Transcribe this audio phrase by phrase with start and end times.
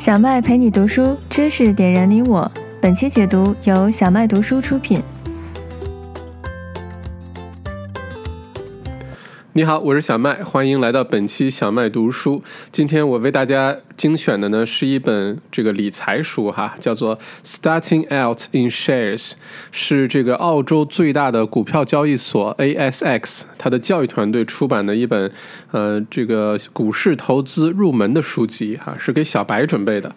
[0.00, 2.50] 小麦陪你读书，知识点燃你我。
[2.80, 5.02] 本期解读由小麦读书出品。
[9.60, 12.42] 你好，我是小麦，欢迎来到本期小麦读书。
[12.72, 19.32] 今天我为大家精选的呢是一本这个理财书哈，叫做《Starting Out in Shares》，
[19.70, 25.30] 是这个澳洲最大的股票交易所 ASX 它的教育团队出版的一本
[25.72, 30.10] 呃这个股市投资入门的书籍哈，是给小白准备的。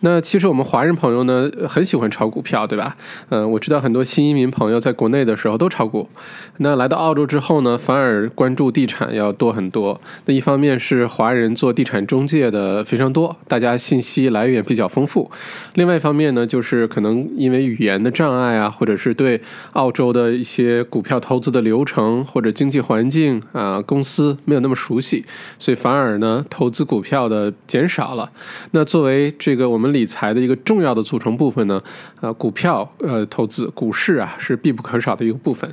[0.00, 2.96] 那其实我们华人朋友呢很喜欢炒股票，对吧？
[3.28, 6.08] 嗯，我知道很多新移民朋友在国内的时候都炒股，
[6.56, 8.72] 那来到澳洲之后呢，反而关注。
[8.80, 10.00] 地产要多很多。
[10.24, 15.30] 那一方面是华人做地产中介的非常多，大家信息来源比较丰富。
[15.74, 19.38] 另外一方面呢，就是可能因为语言的障碍啊，或者是对
[19.72, 25.22] 澳洲的一些股票投资的流程或者经济环境啊，公司没有那么熟悉，
[25.58, 28.30] 所以反而呢，投资股票的减少了。
[28.70, 31.78] 那作为这个我们理财的一个重要的组成部分呢，
[32.22, 35.70] 呃，股票呃投资股市啊是必不可少的一个部分。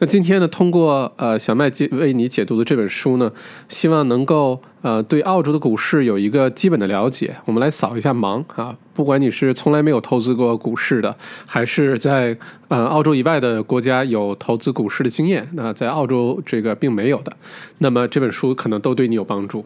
[0.00, 3.32] 那今天呢，通过呃小麦解为你解读的这本书呢，
[3.68, 4.60] 希望能够。
[4.82, 8.76] 呃，对澳洲的股市有一个基本的了解，我们来扫一下盲啊。
[8.92, 12.36] 不管你是从来没有投资过股市的，还是在
[12.68, 17.34] 呃澳洲以外的国家有投资股市的经验，那在澳洲这个并没有的，
[17.78, 19.64] 那么这本书可能都对你有帮助。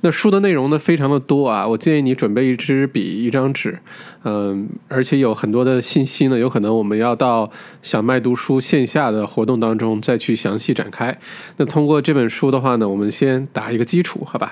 [0.00, 3.78] 那书的内容呢，非常的多啊，我建议你准备一支笔、一张纸，
[4.24, 7.50] 嗯，而且有很多的信息呢，有可能我们要到
[7.82, 11.18] 小麦读书线下的活动当中再去详细展开。
[11.58, 14.49] 那通过这本书的话呢，我们先打一个基础，好吧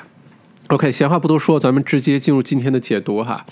[0.68, 3.44] ？OK，闲话不多说，咱们直接进入今天的解读哈。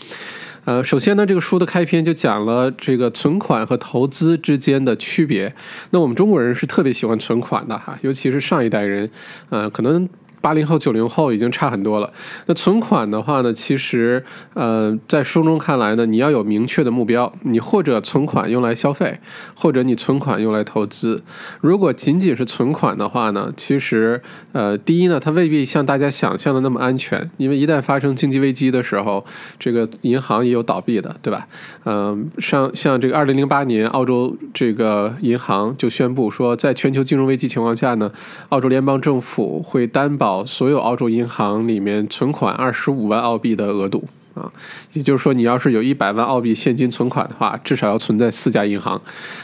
[0.65, 5.55] 呃，首先呢，这个书的开篇就讲了这个存款和投资之间的区别。
[5.91, 9.11] 那我们中国人是特别喜欢存款的哈，尤其是上一代人，
[9.51, 10.09] 呃，可能。
[10.47, 12.09] 八零后、九零后已经差很多了。
[12.47, 19.19] 那存款的话呢，其实呃，在书中看来呢，你要有明确的目标，你或者存款用来消费，
[19.57, 21.21] 或者你存款用来投资。
[21.61, 29.27] 如果仅仅是存款的话呢，其实呃，第一呢，它未必像大家想象的那么安全，因为一旦发生经济危机的时候，
[29.59, 31.49] 这个银行也有倒闭的，对吧？
[31.85, 38.13] 嗯，像像这个二零零八年，澳洲这个银行就宣布说，在全球金融危机情况下呢，
[38.51, 40.36] 澳洲联邦政府会担保。
[40.45, 44.05] 所有澳洲银行里面存款二十五万澳币的额度
[44.35, 44.53] 啊，
[44.93, 49.01] 也就是说，你要是有一百万澳币现金存款的话，至少要存在四家银行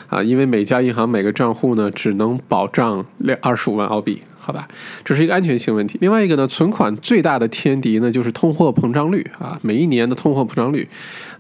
[0.09, 4.67] 啊，因为每家银行每个账户呢只能保障两二十五万澳币，好吧？
[5.05, 5.97] 这是一个安全性问题。
[6.01, 10.89] 另外一个呢，存款最大的天敌呢就是通货膨胀率啊，每一年的通货膨胀率。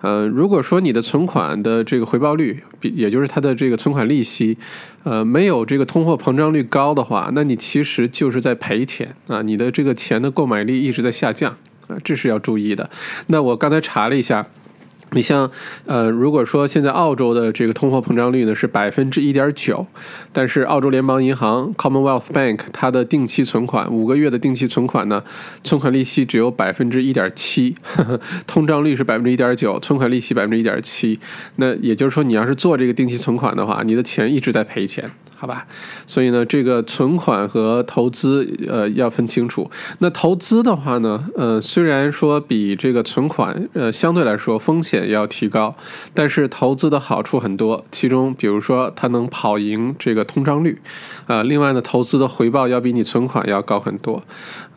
[0.01, 4.57] 呃，如果说你的存款的这个回报率，比也就是它的这个存款利息。
[5.03, 9.43] 呃，没有这个通货膨胀率高的话，那你其实就是在赔钱啊！
[9.43, 11.57] 你的这个钱的购买力一直在下降
[11.89, 12.89] 啊，这是要注意的。
[13.27, 14.47] 那我刚才查了一下。
[15.15, 15.51] 你像，
[15.87, 19.87] 呃，如果说现在澳洲的这个通货膨胀率呢是百分之一点九，
[20.33, 25.23] 但是澳洲联邦银行 Commonwealth Bank 它的定期存款五个月的定期存款呢，
[25.63, 27.75] 存款利息只有百分之一点七，
[28.47, 31.21] 通胀率是百分之一点九，存款利息百分之一点七，
[31.57, 35.11] 那也就是说你要是做这个定期存款的话，你的钱一直在赔钱。
[35.43, 35.67] 好吧，
[36.07, 39.69] 所以呢，这个存款和投资，呃，要分清楚。
[39.99, 45.75] 那投资的话呢，呃，虽然说比这个存款，呃，相对来说风险要提高，
[46.15, 47.85] 但是投资的好处很多。
[47.91, 50.81] 其中，比如说它能跑赢这个通胀率，
[51.27, 54.23] 啊，另外呢，投资的回报要比你存款要高很多。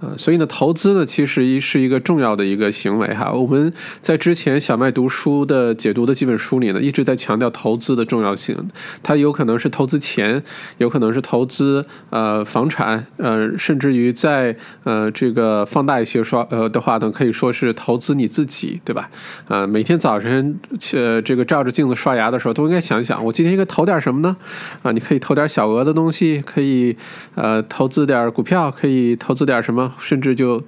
[0.06, 3.32] 呃，所以呢，投资呢，其实一是一个重要的一个行为哈。
[3.32, 8.56] 我们在之前小麦读书的解读的几本书里呢，一直在强调投资的重要性。
[9.02, 10.44] 它有可能是投资钱，
[10.78, 19.10] 有可能是投资呃房产，呃，甚至于在呃这个放大一些说呃的话呢，可以说是投资你自己，对吧？
[19.48, 20.60] 啊，每天早晨
[20.94, 24.36] 呃这个照着镜子刷牙的时候，都应该想想，我今天应该投点什么呢？
[24.84, 26.96] 啊，你可以投点小额的东西，可以
[27.34, 29.94] 呃投资点股票，可以投资点什么？
[30.00, 30.62] 甚至就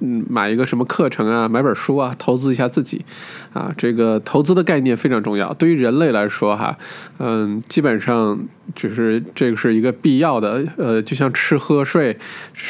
[0.00, 3.04] 嗯买一个什么课程啊，买本书啊，投资一下自己
[3.52, 3.72] 啊。
[3.76, 6.76] 这个投资的概念非常重要，对于人类来说哈，
[7.18, 8.38] 嗯，基本上
[8.74, 12.16] 就是这个是一个必要的，呃，就像吃喝睡，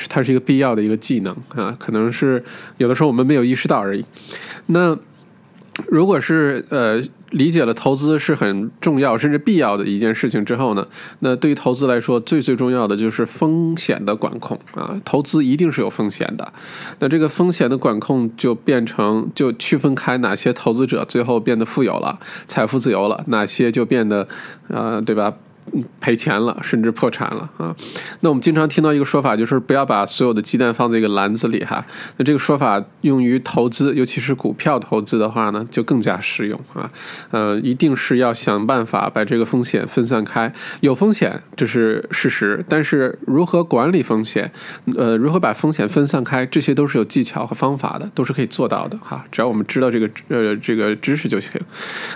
[0.09, 1.77] 它是一个必要的一个技能啊。
[1.79, 2.43] 可能是
[2.79, 4.05] 有的时候我们没有意识到而已。
[4.67, 4.97] 那
[5.87, 7.03] 如果是呃。
[7.33, 10.89] 理解了投资是很重要甚至必要的一件事情之后呢，
[11.19, 14.99] 那对于投资来说，最最重要的就是风险的管控啊。
[15.05, 16.53] 投资一定是有风险的，
[17.01, 24.27] 那这个风险的管控就变成就区分开哪些投资者最后变得富有了，财富自由了，哪些就变得
[24.69, 25.35] 呃，对吧？
[26.01, 27.75] 赔钱了，甚至破产了啊。
[28.21, 31.85] 那我们经常听到一个说法，就是不要把所有的鸡蛋放在一个篮子里哈。
[32.17, 36.91] 那这个说法用于投资，尤其是股票投资的话呢，就更加适用啊。
[37.31, 40.53] 呃，一定是要想办法把这个风险分散开。
[40.81, 44.51] 有风险这是事实，但是如何管理风险，
[44.97, 49.25] 呃，如何把风险分散开，这些都是有技巧和方法的，都是可以做到的哈。
[49.31, 51.53] 只要我们知道这个呃这个知识就行。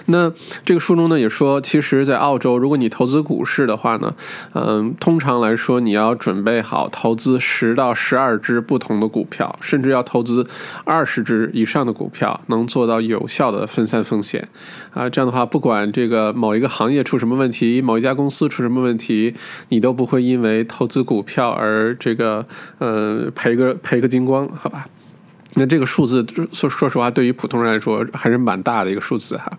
[0.06, 0.32] 那
[0.64, 4.14] 这个书中呢也说，其实，在澳洲，如果你投资股市的话呢，
[4.54, 10.46] 嗯，通常来说，你要准备好投资十到十二只不同的股票，甚至要投资
[10.84, 14.48] 二十只以上的股票，能做到有效的分散风险
[14.92, 15.08] 啊。
[15.08, 19.34] 这样的话，不管这个某一个行业出什么问题，某一家公司出什么问题，
[19.68, 22.46] 你都不会因为投资股票而这个
[22.78, 24.86] 呃赔个赔个精光，好吧？
[25.54, 29.52] 那这个数字说说实话，对于普通人来说还是蛮大的一个数字哈。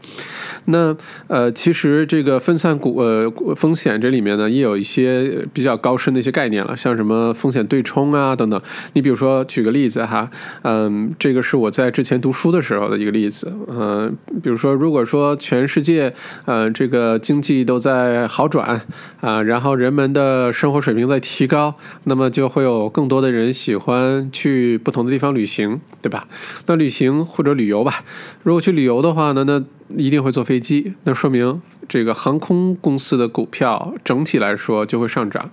[0.65, 0.95] 那
[1.27, 8.59] 呃，其实这个分散股呃风险这里面呢，也有一些比较高深的一些概念了，像什么风险对冲啊等等。
[8.93, 10.27] 你比如说举个例子哈，
[10.63, 13.53] 嗯，这个是我在之前读书的时候的一个例子。
[13.67, 16.11] 嗯，比如说如果说全世界
[16.45, 18.81] 呃这个经济都在好转
[19.21, 21.75] 啊，然后人们的生活水平在提高，
[22.05, 25.79] 那么就会有更多的人喜欢去不同的地方旅行。
[26.01, 26.27] 对吧？
[26.65, 28.03] 那旅行或者旅游吧，
[28.43, 29.63] 如果去旅游的话呢，那
[29.95, 35.49] 一定会坐飞机，那说明这个航空公司的股票整体来说就会上涨。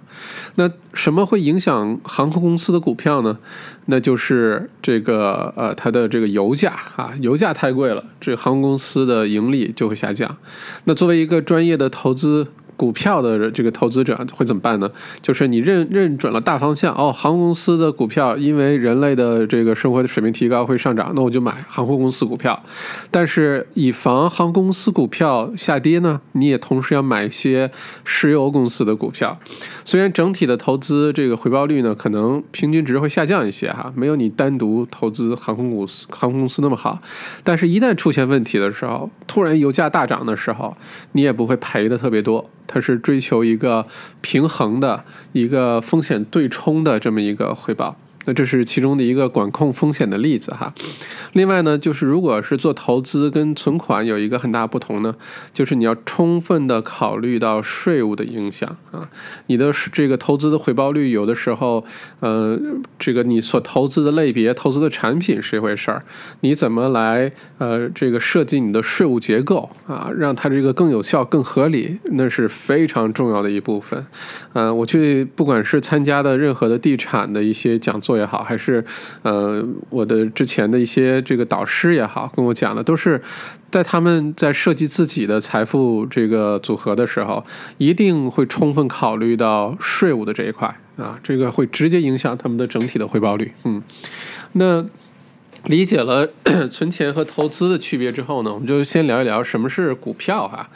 [0.56, 3.38] 那什么会影响航空公司的股票呢？
[3.86, 10.36] 那就是这个呃，它的这个油价啊，油价太贵了，这航空公司的盈利就会下降。
[10.84, 12.48] 那作为一个专业的投资。
[12.80, 14.90] 股票的这个投资者会怎么办呢？
[15.20, 22.58] 就是你认认准了大方向哦，航空公司的股票因为人类的这个生活的水平提高会上涨，那我就买航空公司股票。
[23.10, 27.70] 但是以防航空公司股票下跌呢，你也同时要买一些
[28.02, 29.38] 石油公司的股票。
[29.84, 36.98] 虽然整体的投资这个回报率呢，可能平均值会下降一些哈，没有你单独投资航空公司航空公司那么好。
[37.44, 40.74] 但是，一旦出现问题的时候，突然油价大涨的时候，
[41.12, 42.48] 你也不会赔的特别多。
[42.72, 43.84] 它是追求一个
[44.20, 47.96] 平衡的一个风险对冲的这么一个回报。
[48.32, 50.72] 这是其中的一个管控风险的例子哈。
[51.32, 55.14] 另外呢，就是如果是做投资跟存款有一个很大不同呢，
[55.52, 59.08] 就是你要充分的考虑到税务的影响啊。
[59.46, 61.84] 你的这个投资的回报率有的时候，
[62.20, 62.58] 呃，
[62.98, 66.04] 这个你所投资的类别、投资的产品是一回事儿，
[66.40, 74.06] 你怎么来呃这个设计你的税务结构啊，让它这个更有效、更合理，那是非常重要的一部分。
[74.52, 78.19] 呃，我去不管是参加的任何的地产的一些讲座。
[78.20, 78.84] 也好，还是
[79.22, 83.20] 呃，我的之前的一些这个导师也好，跟我讲的都是
[83.70, 87.42] 在他们在设计自己的财富这个组合的时候，
[87.78, 93.52] 一定会充分考虑到税务的这一块啊，这个会直接影响他们的整体的回报率。
[93.64, 93.82] 嗯，
[94.52, 94.84] 那
[95.64, 96.28] 理解了
[96.70, 100.68] 存钱和投资的区别之后呢，我们就先聊一聊什么是股票哈。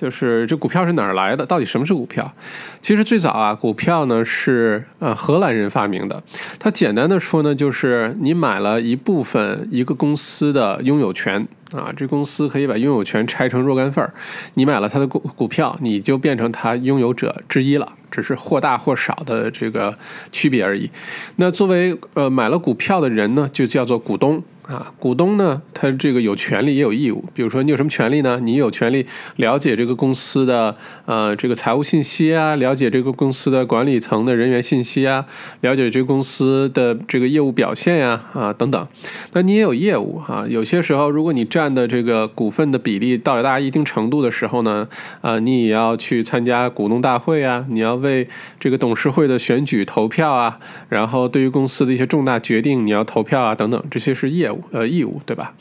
[0.00, 1.44] 就是这股票是哪儿来的？
[1.44, 2.32] 到底什么是股票？
[2.80, 6.22] 其实最早啊，股票呢是呃荷兰人发明的。
[6.58, 14.10] 它简单的说呢，就是你买了一部分一个公司的拥有权啊，这公司可以把拥有权拆成若干份儿。
[14.54, 19.94] 你买了它的股股票，你就变成它拥有者之一了，只是或大或少的这个
[20.32, 20.90] 区别而已。
[21.36, 24.42] 那作为呃买了股票的人呢，就叫做股东。
[24.70, 27.24] 啊，股东呢，他这个有权利也有义务。
[27.34, 28.38] 比如说，你有什么权利呢？
[28.40, 29.04] 你有权利
[29.34, 35.26] 了解这个公司的呃这个财务信息啊，了解这个公司的管理层的人员信息啊，
[35.62, 38.88] 了解这个公司的这个业务表现呀啊等等。
[39.32, 40.46] 那你也有业务哈。
[40.48, 44.86] 有些时候，如果你占的这个股份的比例到达一定程度的时候呢，
[45.20, 48.28] 啊，你也要去参加股东大会啊，你要为
[48.60, 54.59] 这个董事会的选举投票啊，然后对于公司的一些重大决定你要投票啊等等，这些是业务。
[54.72, 55.54] 呃，义务对吧？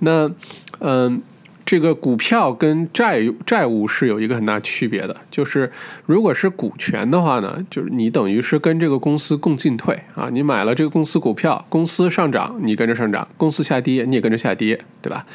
[0.00, 0.30] 那，
[0.80, 1.22] 嗯。
[1.70, 5.70] 这个股票跟债债务是有一个很大区别的，就是
[6.06, 15.26] 如果是股权的话呢，就是你等于是跟这个公司共进退啊，你买了这个公司股票，公司上涨你跟着上涨，公司下跌你也跟着下跌，对吧？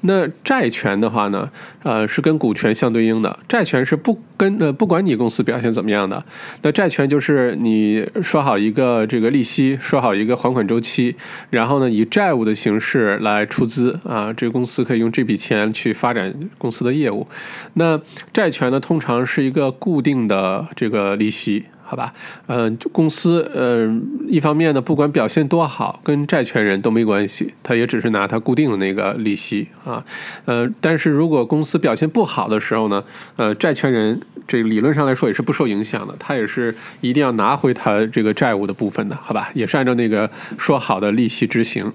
[0.00, 1.50] 那债权的话呢，
[1.82, 6.24] 呃，是跟股权相对应的，债权是不跟呃不管你公司表现怎么样的，
[6.62, 11.14] 那债权就是你说好一个这个利息，说好一个还款周期，
[11.50, 15.82] 然后呢以债务的形式来出资啊，这个公司可以用这笔钱去。
[15.82, 17.26] 去发展公司的业务，
[17.74, 18.00] 那
[18.32, 21.64] 债权呢，通常是一个固定的这个利息。
[21.92, 22.10] 好吧？
[22.46, 23.86] 嗯，公司呃，
[24.26, 30.02] 一方面呢，不管表现多好，跟债权人都没关系，他也只是拿他固定的那个利息啊。
[30.46, 33.04] 呃，但是如果公司表现不好的时候呢，
[33.36, 34.18] 呃，债权人
[34.48, 39.50] 这理论上来说也是不受影响的，他也是一定要拿回他这个债务的部分的，好吧？
[39.52, 41.92] 也是按照那个说好的利息执行。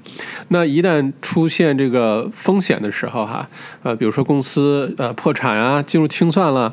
[0.49, 3.49] 那一旦出现这个风险的时候，哈，
[3.81, 6.71] 呃，比如说公司呃破产啊，进入清算了，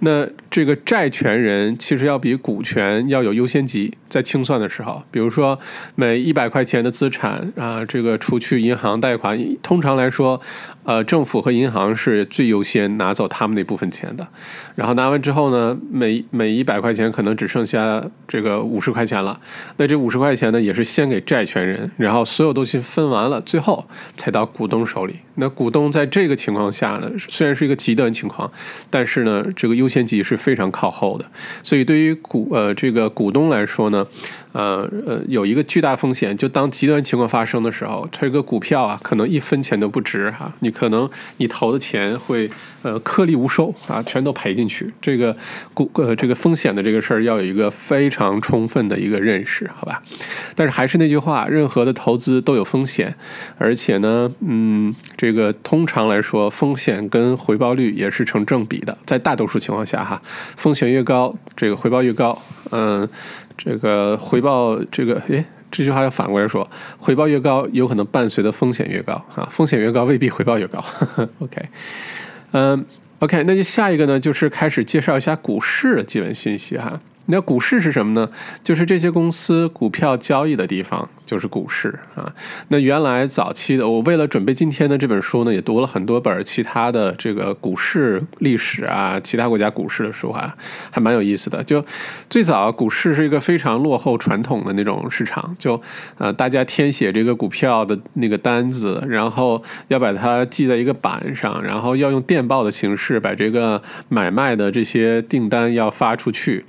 [0.00, 5.56] 那这个债权人其实要比股权要有优先级，在清算的时候，比如说
[5.94, 10.40] 每一百块钱的资产啊，这个除去银行贷款，通常来说，
[10.84, 14.28] 呃，政府和银行是最优先拿走他们那部分钱的。
[14.74, 19.40] 然后拿完之后呢，每每一百块钱可能只剩下这个五十块钱了。
[19.76, 23.86] 那这五十块钱呢，也是先给债权人，然后所有东西分完了，最后
[24.16, 25.16] 才到股东手里。
[25.36, 28.50] 那股东在这个情况下呢，虽然是一个极端情况，
[28.90, 31.24] 但是呢，这个优先级是非常靠后的。
[31.62, 34.06] 所以对于股呃这个股东来说呢，
[34.54, 42.48] 呃呃有一个巨大风险，就当极端情况发生的时候，这个股票啊可能一分钱都不值哈，你可能你投的钱会
[42.82, 44.90] 呃颗粒无收啊，全都赔进去。
[45.02, 45.36] 这个
[45.74, 50.00] 股呃这个风险的这个事儿要有一个非常充分的一个认识，好吧？
[50.54, 53.14] 但是还是那句话，任何的投资都有风险，
[53.58, 54.94] 而且呢，嗯。
[55.16, 58.96] 这个通常来说，风险跟回报率也是成正比的。
[59.06, 60.20] 在大多数情况下，哈，
[60.56, 62.40] 风险越高，这个回报越高。
[62.70, 63.08] 嗯，
[63.56, 66.68] 这个回报，这个，诶，这句话要反过来说，
[66.98, 69.46] 回报越高，有可能伴随的风险越高啊。
[69.50, 70.84] 风险越高，未必回报越高。
[71.38, 71.68] OK，
[72.52, 72.84] 嗯
[73.20, 77.00] ，OK，那就下一个呢，就是开始介绍一下股市的基本信息哈。
[77.26, 78.28] 那股市是什么呢？
[78.62, 82.30] 就是这些公司股票交易的地方，就是股市啊。
[82.68, 90.54] 那原来早期的，我为了准备今天的这本书呢，也读了很多本其他的这个股市历史啊，其他国家股市的书啊，
[90.90, 91.64] 还蛮有意思的。
[91.64, 91.84] 就
[92.28, 95.80] 最早股市是一个非常落后传统的那种市场，就
[96.18, 106.64] 呃大家填写这个股票的那个单子，然后要把它记在一个板上，然后要用电报的形式把这个买卖的这些订单要发出去。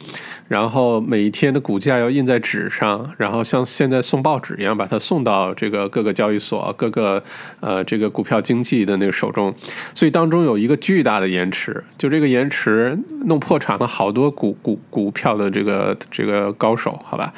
[0.48, 7.24] 然后每一天的股价要印在纸上，然后像现在送报纸一样把它送到这个各个交易所、各个
[7.62, 9.52] 呃这个股票经纪的那个手中，
[9.96, 17.34] 所以当中有一个巨大的延迟，就这个延迟弄破产了好多股股股票的这个这个高手，好吧？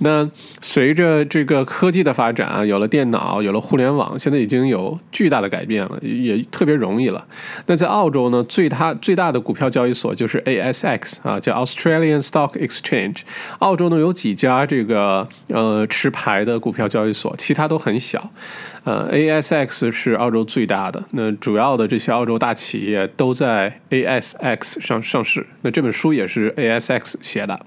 [0.00, 0.28] 那
[0.60, 7.24] 随着这个科技的发展啊，有了电脑，有了互联网，现在已经有巨大的改变了，也特别容易了。
[7.66, 12.47] 那在澳洲呢，最大最大的股票交易所就是 ASX 啊，叫 Australian Stock。
[12.54, 13.22] Exchange，
[13.58, 18.30] 澳洲呢有几家这个呃持牌的股票交易所，其他都很小。
[18.84, 25.46] 呃，ASX 是澳洲最大的，那主要的这些澳洲大企业都在 ASX 上上市。
[25.62, 27.60] 那这本书也是 ASX 写的。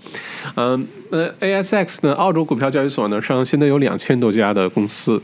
[0.56, 5.22] 嗯，那 ASX 呢，澳洲股票交易所呢上现在有两千多家的公司。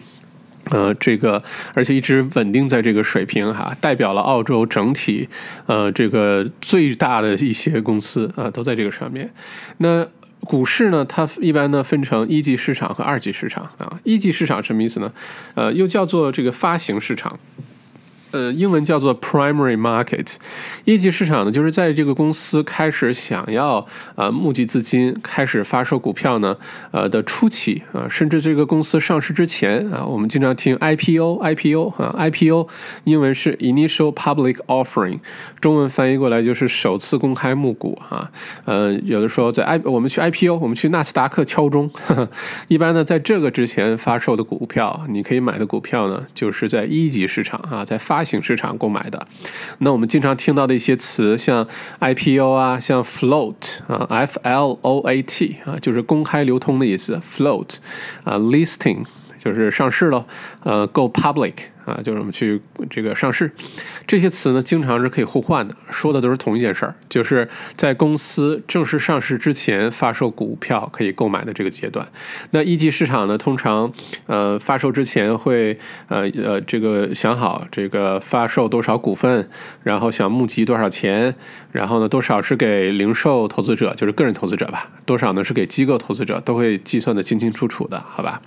[0.70, 1.42] 呃，这个
[1.74, 5.28] 而且一直稳定在这个水平哈，代表了澳洲整体
[5.66, 9.32] 呃这个最大的一些公司啊，都在这个上面。
[9.78, 10.08] 那
[10.42, 14.00] 股市呢，它一般呢分成一级市场和二级市场啊。
[14.04, 15.12] 一级市场什么意思呢？
[15.56, 17.38] 呃，又叫做这个发行市场。
[18.32, 20.36] 呃，英文叫做 primary market，
[20.86, 26.56] 一级市场呢，就是在这个公司开始想要呃募集资金，开始发售股票呢，
[26.92, 32.68] 呃的初期啊，甚至这个公司上市之前啊，我们经常听 IPO，IPO 啊，IPO
[33.06, 35.20] 英文是 initial public offering，
[35.62, 38.30] 中文翻译过来就是首次公开募股啊。
[38.66, 41.90] 呃，有的时候在 I 我们去 IPO，我们去纳斯达克敲钟，
[42.68, 49.28] 一般呢在这个之前发售的股票，你可以买的股票呢，就是在一级市场啊，在发发行市场购买的，
[49.78, 51.68] 那我们经常听到的一些词，像
[52.00, 57.76] IPO 啊，像 float 啊，F L O A T 啊，就是公开流通的意思，float
[58.24, 59.06] 啊，listing
[59.38, 60.26] 就是上市了，
[60.64, 61.54] 呃，go public。
[61.88, 63.50] 啊，就是我们去这个上市，
[64.06, 72.06] 这些词呢，经常是可以互换的，说的都是同一件事儿，就是在公司正式上市之前发售股票可以购买的这个阶段。
[72.52, 73.90] 那一级市场呢，通常
[74.26, 75.80] 呃发售之前会
[76.10, 79.48] 呃呃这个想好这个发售多少股份，
[79.84, 81.34] 然后想募集多少钱，
[81.72, 88.42] 然后呢多少是给零售投资者，就是个人投资者吧，多少呢是给机构投资者，都会计算的清清楚楚的，好吧？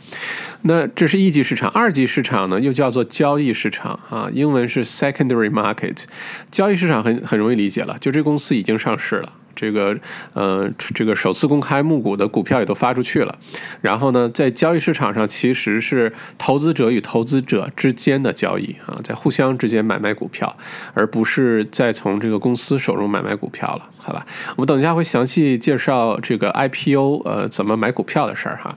[0.64, 3.29] 那这是一级市场，二级市场呢又叫做交。
[3.30, 6.02] 交易市场啊，英文是 secondary market。
[6.50, 9.32] 交易市场很很容易理解了，就这公司已经上市了。
[9.54, 9.96] 这个
[10.32, 13.38] 呃这个首次公开募股的股票也都发出去了。
[13.82, 20.52] 然后呢，在交易市场上其实是投资者与投资者之间的交易啊，在互相之间买卖股票，
[20.94, 24.26] 而不是再从这个公司手中买卖股票了，好吧？
[24.56, 28.76] 我们等一下会详细介绍这个 IPO 呃怎么买股票的事儿哈。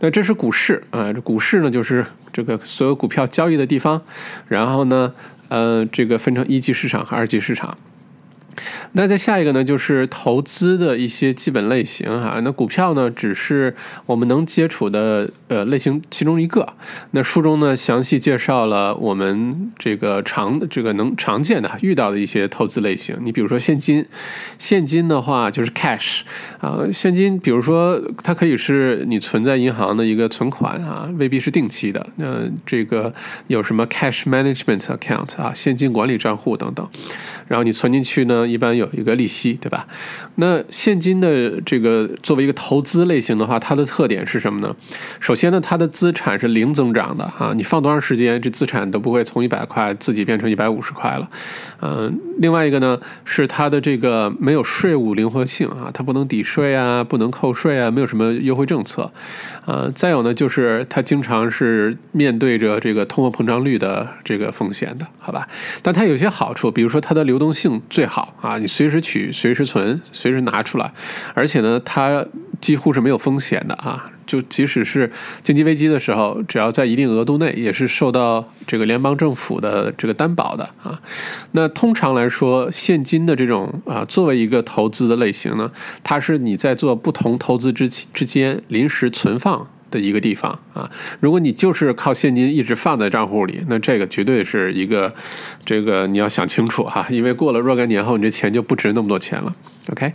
[0.00, 2.04] 那这是股市啊，这股市呢就是
[2.34, 4.02] 这个所有股票交易的地方，
[4.48, 5.14] 然后呢。
[5.50, 7.76] 呃，这个分成一级市场和二级市场。
[8.92, 12.40] 那再下一个呢，就是投资的一些基本类型哈。
[12.42, 13.74] 那股票呢，只是
[14.06, 16.66] 我们能接触的呃类型其中一个。
[17.12, 23.16] 那书中呢，详细介绍了我们这个常这个能常见的遇到的一些投资类型。
[23.22, 24.04] 你比如说现金，
[24.58, 26.20] 现金的话就是 cash
[26.60, 32.06] 啊，现金，比如说它可以是你存在银行的一个存款啊，未必是定期的。
[32.16, 33.12] 那这个
[33.48, 36.88] 有什么 cash management account 啊，现金管理账户等等。
[37.46, 39.86] 然后你存进去呢，一般有一个利息，对吧？
[40.36, 44.74] 那现金的这个作为一个投资类型的话，它的特点是什么呢？
[45.20, 51.28] 首先呢，它的资产是零增长的啊，你放多长时间，这资产都不会从一百块自己变成一百五十块了。
[51.80, 59.10] 嗯，另外一个呢，是它的这个没有税务灵活性啊，它不能抵税啊，不能扣税啊，没有什么优惠政策。
[59.66, 65.48] 呃，再有呢，就是它经常是面对着这个通货膨胀率的这个风险的，好吧？
[65.82, 70.90] 但它有些好处，比如说它的流动性最好啊，你随时取、随时存、随时拿出来，
[71.34, 72.24] 而且呢，它
[72.62, 74.10] 几乎是没有风险的啊。
[74.24, 75.12] 就即使是
[75.42, 80.98] 经济危机的时候，只要在一定额度内，也是受到这个联邦政府的这个担保的啊。
[81.52, 85.70] 那通常来说，现金的这种啊，作为一个投资的类型呢，
[86.02, 90.90] 它是你在做不同投资之之间临时存放的一个地方啊。
[91.20, 95.14] 如果你就是靠现金一直放在账户里，那这个绝对是一个
[95.66, 99.54] 这个你要想清楚哈，因为过了若干年后，你这钱就不值那么多钱了。
[99.92, 100.10] OK，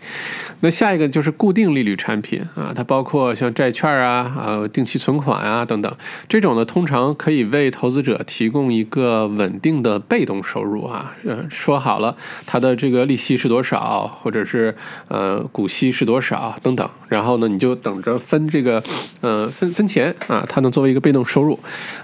[0.62, 5.96] 那下一个就是固定利率产品啊，它包括像债券啊、呃定期存款啊等等，
[6.28, 11.14] 这种呢通常可以为投资者提供一个稳定的被动收入啊。
[11.24, 12.16] 呃，说好了，
[12.48, 14.76] 它的这个利息是多少，或者是
[15.08, 18.82] 呃股息是多少等等，然后呢你就等着分这个
[19.22, 21.60] 呃分分钱啊，它能作为一个被动收入。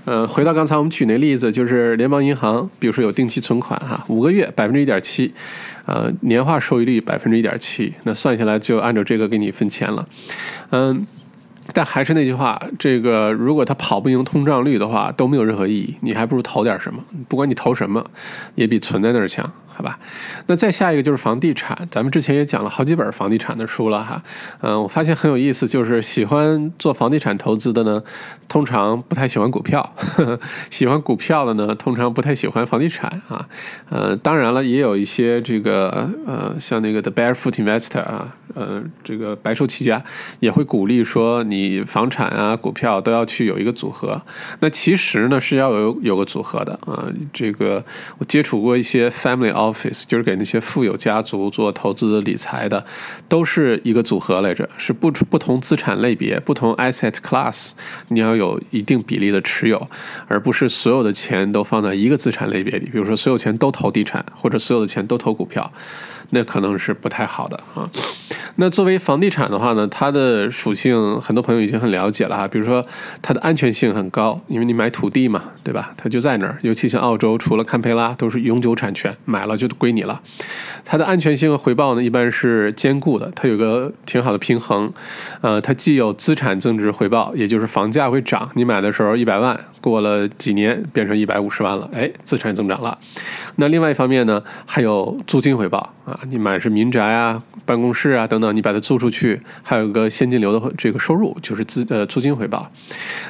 [0.06, 5.34] 呃，回到刚才我们举那例子，就是联邦银行，比如说有定期存款哈，五个月百分之一点七。
[5.86, 10.08] 呃，年化收益率百分之一点七，那算下来就按照这个给你分钱了，
[10.72, 11.06] 嗯，
[11.74, 18.06] 但还是那句话，这个如果它跑不赢通胀率的话，都没有任何意义，你还不如投点什么，不管你投什么，
[18.56, 19.52] 也比存在那儿强。
[19.78, 20.00] 好吧，
[20.48, 24.24] 那再下一个就是房地产，咱们之前也讲了好几本房地产的书了哈，
[24.62, 28.02] 嗯，我发现很有意思，就是喜欢做房地产投资的呢，
[28.48, 29.82] 通常不太喜欢股票；
[30.72, 33.46] 喜欢股票的呢，通常不太喜欢房地产啊。
[33.90, 40.02] 呃，当然了，也有一些这个呃，像那个 The Barefoot Investor 啊，呃，这个白手起家
[40.40, 44.22] 也会鼓励说，你你房产啊、股票都要去有一个组合。
[44.60, 47.08] 那其实呢是要有有个组合的啊。
[47.32, 47.84] 这个
[48.18, 52.86] 我接触过一些 Family Office 就是给那些富有家族做投资理财的，
[53.30, 57.72] 都是一个组合来着，是不不同资产类别、不同 asset class，
[58.10, 59.88] 你要有一定比例的持有，
[60.28, 62.90] 而不是所有的钱都放在一个资产类别里。
[62.92, 65.72] 比如说，所有钱都投地产，或者所有的钱都投股票。
[66.32, 67.90] 那可能是不太好的啊。
[68.58, 72.48] 那作为房地产的话呢，它的属性很多朋友已经很了解了哈。
[72.48, 72.86] 比如说
[73.22, 75.92] 它的安全性很高，因为你买土地嘛，对吧？
[75.98, 76.58] 它就在那儿。
[76.62, 80.22] 尤其像澳洲，除了堪培拉都是永久产权，买了就归你了。
[80.86, 83.30] 它的安全性和回报呢，一般是兼顾的。
[83.36, 84.90] 它有个挺好的平衡，
[85.42, 88.50] 呃，它既有资产增值回报，也就是房价会涨。
[88.54, 92.98] 你买的时候一百万，过了几年变成一百五十万了，哎，资产增长了。
[93.58, 96.18] 那另外一方面呢，还有租金回报啊。
[96.30, 102.72] 你买是民宅啊、办公室啊等等，你把它租出去，还有一个现金流的这个收入，就是资呃租金回报。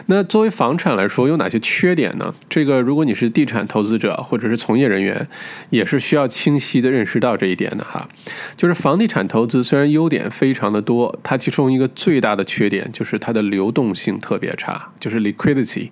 [0.08, 2.34] 那作为房产来说，有哪些缺点呢？
[2.50, 5.28] 这个如果你是地产投资者或者是从业人员，
[5.70, 8.08] 也是需要清晰的认识到这一点的哈。
[8.56, 15.90] 就是房地产投资虽然优点非常的多，它其中一个最大的缺点就是它的流动性特别差，就是 liquidity。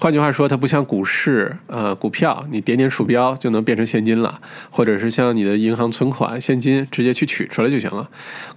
[0.00, 8.08] 换句话说，它不像股市，呃，股票你点点鼠标就能变成现金了，或者是像你的银行存款现金直接去取出来就行了。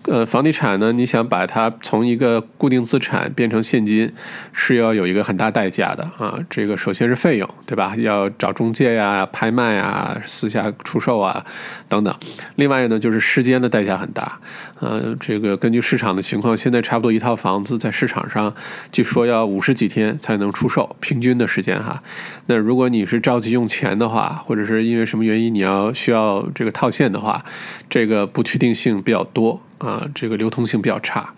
[0.06, 4.14] 呃，房地产呢，你想把它从一个固定资产变成现金，
[4.54, 6.38] 是要有一个很大代价的啊。
[6.48, 7.96] 这个首先是费用，对吧？
[7.98, 11.44] 要找中介呀、拍卖啊、私下出售啊
[11.90, 12.16] 等等。
[12.58, 14.40] 另外呢，就是时间的代价很大。
[14.80, 18.54] 呃，这个根据市场的情况，现在差不多一套房子在市场上，
[18.92, 21.31] 据说要五十几天才能出售，平均。
[21.32, 22.04] 均的时间哈，
[22.48, 27.44] 那如果你是着急用钱的话，或者是因为什么原因你要需要这个套现的话，
[27.90, 31.34] 这个不确定性比较多啊，这个流通性比较差。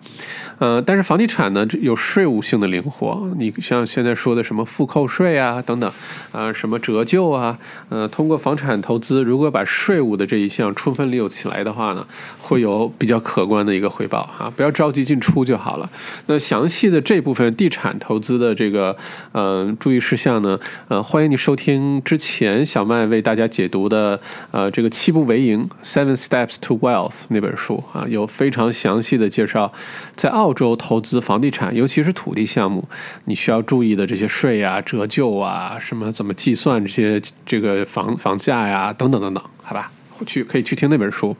[0.58, 3.28] 呃，但是房地产呢，有税务性的灵活。
[3.36, 5.90] 你像现在说的什么复扣税啊，等等，
[6.30, 12.06] 啊，什么折旧啊，呃，通过房产投资，如果把税务的这一项充分利用起来的话呢，
[12.38, 14.48] 会有比较可观的一个回报啊。
[14.54, 15.90] 不要着急进出就好了。
[16.26, 18.96] 那详细的这部分地产投资的这个
[19.32, 24.20] 呃注意事项呢，呃，欢迎你收听之前小麦为大家解读的
[24.52, 29.72] 呃这个七步为营 （Seven Steps to Wealth） 那本书啊，有非常详细的介绍
[30.14, 30.43] 在澳。
[30.44, 32.86] 澳洲投资房地产，尤其是土地项目，
[33.24, 39.90] 你需要注意的这些税啊、折旧啊、什么怎么计算这些这个房房价呀，等等等等，好吧？
[40.26, 41.34] 去可以去听那本书。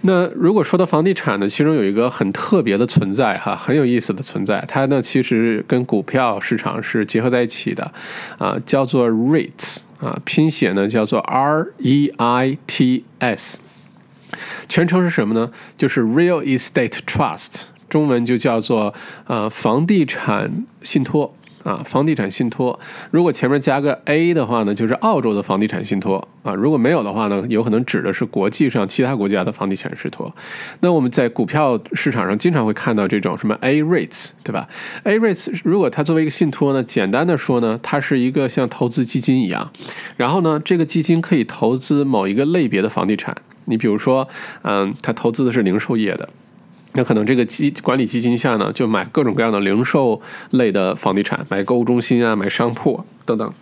[0.00, 7.92] 那如果说到房地产呢，其中有一个很特别的存在哈，很有意思的存在，它呢其实跟股票市场是结合在一起的，
[8.38, 13.60] 啊，叫做 REITs 啊，拼写呢叫做 R E I T S，
[14.68, 15.52] 全称是什么呢？
[15.76, 17.68] 就是 Real Estate Trust。
[17.90, 18.94] 中文就叫做
[19.26, 22.80] 呃房地产信托啊，房地产信托。
[23.10, 26.54] 如果前面加个 A 的话呢，就是澳洲的房地产信托啊。
[26.54, 30.34] 如果没有的话呢，有可能指的是国际上其他国家的房地产信托。
[30.80, 34.66] 那我们在股票市场上经常会看到这种什么 A rates，对吧
[35.04, 39.70] ？A rates 如果它作为一个信托呢，简单的说呢，它是一个像投资基金一样，
[40.16, 43.36] 然后呢，这个基金可以投资某一个类别的房地产。
[43.66, 44.26] 你比如说，
[44.62, 46.26] 嗯，它投资的是零售业的。
[46.94, 53.52] 那可能这个基管理基金下呢，就买各种各样的零售类的房地产，买购物中心啊，买商铺等等。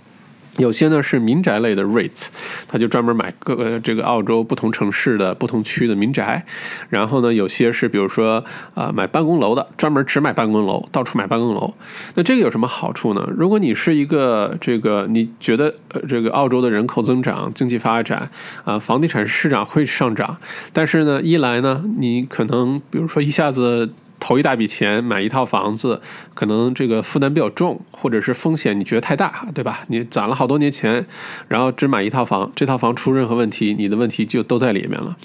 [0.59, 2.29] 有些呢是民宅类的 REITs，
[2.69, 6.45] 他就专门买各个这个澳洲不同城市的不同区的民宅。
[6.91, 8.45] 然后呢，有些是比如说
[8.75, 11.73] 啊买办公楼的，专门只买办公楼，到处买办公楼。
[12.15, 13.27] 那这个有什么好处呢？
[13.37, 15.75] 如果你是一个这个你觉得
[16.09, 18.31] 这个澳洲的人口增长、经济发展
[18.65, 20.37] 啊，房地产市场会上涨，
[20.73, 23.91] 但是呢，一来呢，你可能比如说一下子。
[24.21, 26.01] 投一大笔钱买一套房子，
[26.35, 29.81] 可能这个负担比较重，或者是风险你觉得太大，对吧？
[29.89, 31.07] 你攒了好多年钱，
[31.47, 35.17] 然后只买一套房，这套房出任何问题，你的问题就都在里面了。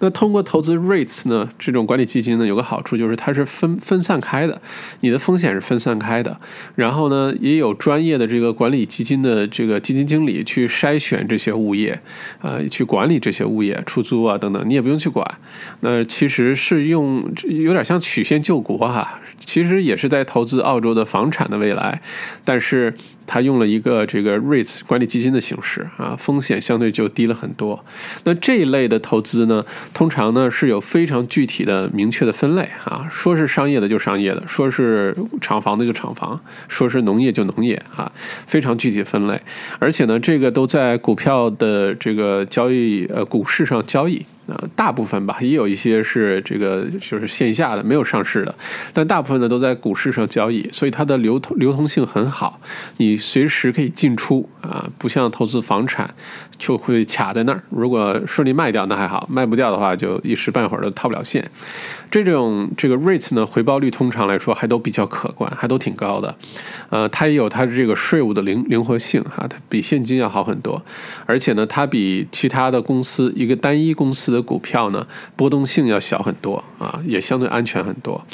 [0.00, 4.60] 那通过投资 REITs 呢，这种管理基金呢，有个好处就是它是分分散开的，
[5.00, 6.40] 你的风险是分散开的。
[6.74, 12.00] 然后呢，也有专业的这个管理基金的这个基金经理去筛选这些物业，
[12.40, 15.26] 呃，去管理这些物业出租啊等等，你也不用去管。
[15.80, 18.37] 那其实是用有点像曲线。
[18.40, 22.00] 救国啊，其实也是在投资澳洲的房产的未来，
[22.44, 22.94] 但是。
[23.28, 27.84] 他用了一个这个 REITs 管理基金的形式啊，风险相对就低了很多。
[28.24, 29.62] 那这一类的投资呢，
[29.92, 38.10] 通常呢是有非常具体的、明确的分类啊，说是商业的就商业的，说是厂房的就厂房，说是农业就农业啊，
[38.46, 39.38] 非常具体分类。
[39.78, 48.54] 而且呢，这个都在股票的这个交易呃股市上交易啊，大部分吧，也有一些是这个就是线下的没有上市的，
[48.94, 52.58] 但大部分呢都在股市上交易，所以它的流通流通性很好，
[52.96, 53.17] 你。
[53.18, 56.14] 随时可以进出啊，不像投资房产
[56.56, 57.62] 就会卡在那儿。
[57.68, 61.50] 如果顺利卖掉那还好，卖不掉的话就一时半会儿都套不了现。
[62.10, 66.34] 这种这个 REITs 呢，回报率通常来说还都比较可观，还都挺高的。
[66.88, 70.82] 呃，它也有它的这个税务的灵灵活性哈，它比现金要好很多。
[71.26, 78.24] 而且呢，它比其他的公司一个单一公司的股票呢，波动性要小很多啊，也相对安全很多。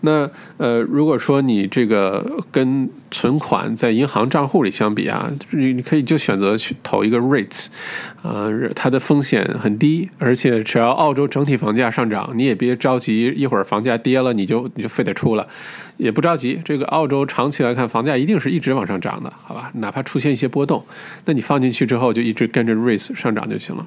[0.00, 7.66] 那呃，如果说你这个跟存款在银行账户里相比啊，你你可以就选择去投一个 REITs，
[8.22, 15.46] 呃，它的风险很低，而且只要澳洲整体房价上涨，你也别着急，一会儿房价跌了你就你就非得出了。
[15.96, 19.72] 也不着急，这个澳洲长期来看，房价一定是一直往上涨的，好吧？
[19.74, 20.84] 哪怕出现一些波动，
[21.24, 23.84] 那你放进去之后就一直跟着 REITs 上涨就行了。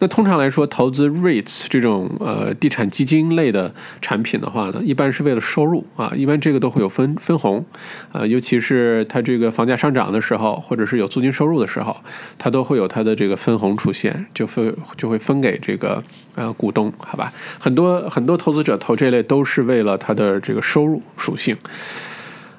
[0.00, 7.64] 那通常来说，投资 REITs 这种呃地产基金类的产品的话呢，一般是为了收入啊，一般这个都会有分分红，
[8.10, 11.94] 啊，尤其是它这个房价上涨的时候，或者是有租金收入的时候，
[12.38, 16.02] 它都会有它的这个分红出现，就分就会分给这个。
[16.34, 21.54] 呃，股东，好吧，很多很多投资者投这类都是为了它的这个收入属性。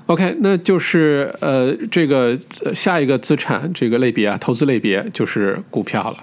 [0.06, 2.38] OK，那就是呃，这个
[2.76, 6.18] 下一个资产这个类别啊，投资类别就是股票了。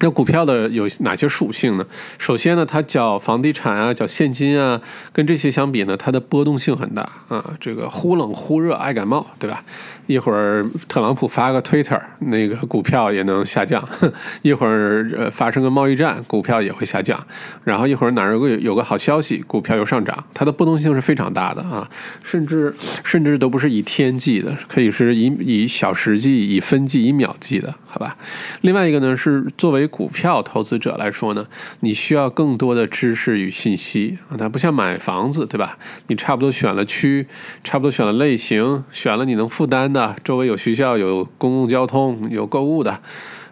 [0.00, 1.86] 那股票的有哪些属性呢？
[2.18, 4.80] 首先呢，它缴房地产啊，缴现金啊，
[5.12, 7.54] 跟这些相比呢，它的波动性很大啊。
[7.60, 9.62] 这个忽冷忽热，爱感冒，对吧？
[10.06, 13.80] 一会儿特朗普发个 Twitter，那个股票也能下降；
[14.42, 17.18] 一会儿呃发生个贸易战，股票也会下降。
[17.62, 20.22] 然后一会儿哪儿有个有个好消息，股票又上涨。
[20.34, 21.88] 它的波动性是非常大的啊，
[22.22, 28.14] 甚至甚至都不是以天计的，可以是以以小时计、以分计、以秒计的，好吧？
[28.60, 31.46] 另外一个呢是作为为股票投资者来说呢，
[31.80, 35.78] 你需要更多的知识与信息啊，它不像买房子，对吧？
[36.06, 37.26] 你差不多选了区，
[37.62, 43.00] 差不多选了类型，选了你能负担的，周围有学校、有公共交通、有购物的，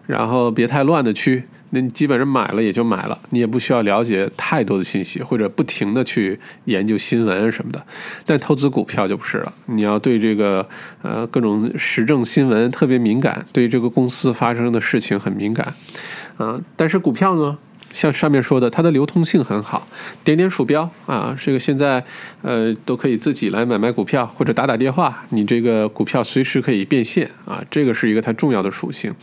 [0.07, 1.43] 然后别太乱的区。
[1.75, 7.83] 那你基本上买了也就买了，你也不需要了解太多的信息，或者不停的去研究新闻什么的。
[8.27, 10.69] 但投资股票就不是了，你要对这个
[11.01, 15.73] 呃各种时政新闻特别敏感，对这个公司发生的事情很敏感，
[16.37, 17.57] 啊，但是股票呢，
[17.91, 19.85] 像上面说的，它的流通性很好，
[20.23, 22.03] 点点鼠标啊，这个现在
[22.41, 29.13] 呃都可以自己来买卖股票或者打打电话，你这个股票随时可以变现啊，这个是一个它重要的属性。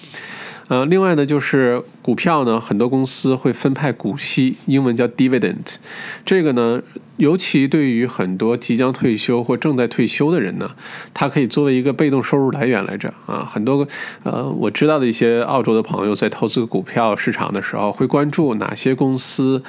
[0.68, 5.76] 呃，另外呢，就是股票呢，很多公司会分派股息，英文叫 dividend。
[6.24, 6.80] 这个呢，
[7.20, 10.70] 尤其对于很多即将退休或正在退休的人呢，
[11.12, 13.44] 它可以作为一个被动收入来源来着啊。
[13.44, 13.86] 很多
[14.22, 19.62] 呃，我知道的一些澳洲的朋友在投资股票市场的时候，会关注哪些公司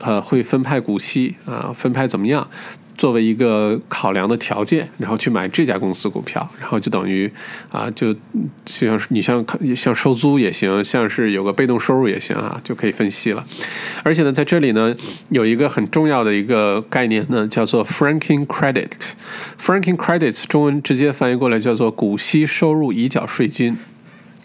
[0.00, 2.46] 呃会分派股息啊，分派怎么样。
[2.98, 7.32] 作为一个考量的条件，然后去买这家公司股票，然后就等于
[7.70, 8.18] 啊，就就
[8.66, 9.42] 像你像
[9.74, 13.42] 像收租也行，像是有个被动收入也行啊，就可以分析了。
[14.02, 14.94] 而且呢，在这里呢，
[15.30, 18.90] 有一个很重要的一个概念呢，叫做 franking credit。
[19.58, 23.78] franking credits 中文直接翻译过来叫做股息收入已缴税金。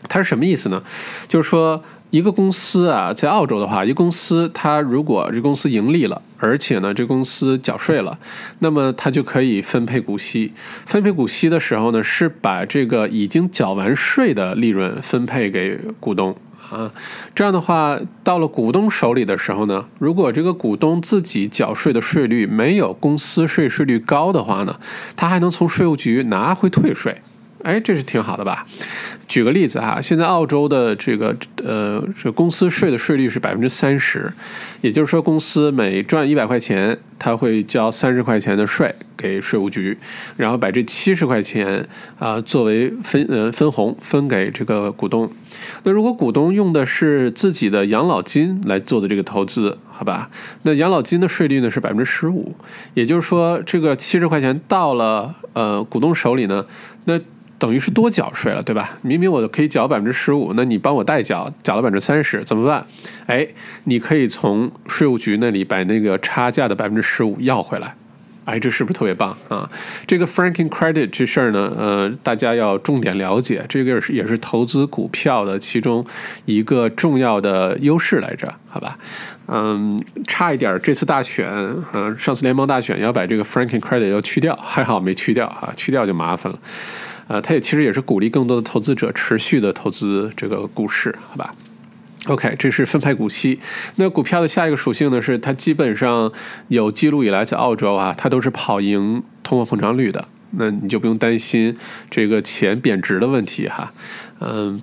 [0.08, 0.84] 它是什么意思呢？
[1.28, 1.84] 就是说。
[2.14, 8.20] 一个公司啊，在澳洲的话，一个公司它如果这公司盈利了，而且呢，这公司缴税了，
[8.60, 10.54] 那么它就可以分配股息。
[10.86, 16.36] 分配股息的时候呢，是把这个已经缴完税的利润分配给股东
[16.70, 16.92] 啊。
[17.34, 24.80] 这样的话，到了股东手里的时候呢，如果这个股东自己缴税的税率没有公司税税率高的话呢，
[25.16, 27.18] 他还能从税务局拿回退税。
[27.64, 28.66] 哎，这是挺好的吧？
[29.26, 34.32] 举个例子哈，现在澳洲的这个呃，这公司税的税率是百分之三十，
[34.82, 39.98] 也就是说，公司每赚一百块钱，他会交三十块钱的税给税务局，
[40.36, 41.88] 然后把这七十块钱
[42.20, 45.32] 啊作为分呃分红分给这个股东。
[45.84, 50.30] 那如果股东用的是自己的养老金来做的这个投资，好吧？
[50.64, 52.54] 那养老金的税率呢是百分之十五，
[52.94, 56.66] 也就是说，这个七十块钱到了呃股东手里呢，
[57.06, 57.18] 那。
[57.60, 58.98] 等于是多缴税了，对吧？
[59.02, 62.86] 明明我可以缴百分之十五，那你帮我代缴，缴了百分之三十，怎么办？
[63.28, 63.48] 哎，
[63.86, 67.96] 你可以从税务局那里把那个差价的百分之十五要回来。
[68.46, 69.70] 哎，这是不是特别棒啊？
[70.06, 76.06] 这个 franking credit 这事儿呢，呃，大家要重点了解，这个是也是投资股票的其中
[76.44, 78.98] 一个重要的优势来着，好吧？
[79.48, 81.48] 嗯，差一点这次大选，
[81.94, 86.60] 嗯，上次联邦大选要把这个 franking credit 要去掉，还好没去掉啊，去掉就麻烦了。
[87.28, 91.56] 呃，它也其实也是鼓励更多的投资者持续的投资这个股市，好吧
[92.28, 93.60] ？OK，这是分派股息。
[93.96, 96.32] 那股票的下一个属性呢，是它基本上
[96.70, 100.28] 有记录以来在澳洲啊，它都是跑赢通货膨胀率的。
[100.52, 101.76] 那你就不用担心
[102.10, 103.92] 这个钱贬值的问题哈。
[104.40, 104.80] 嗯，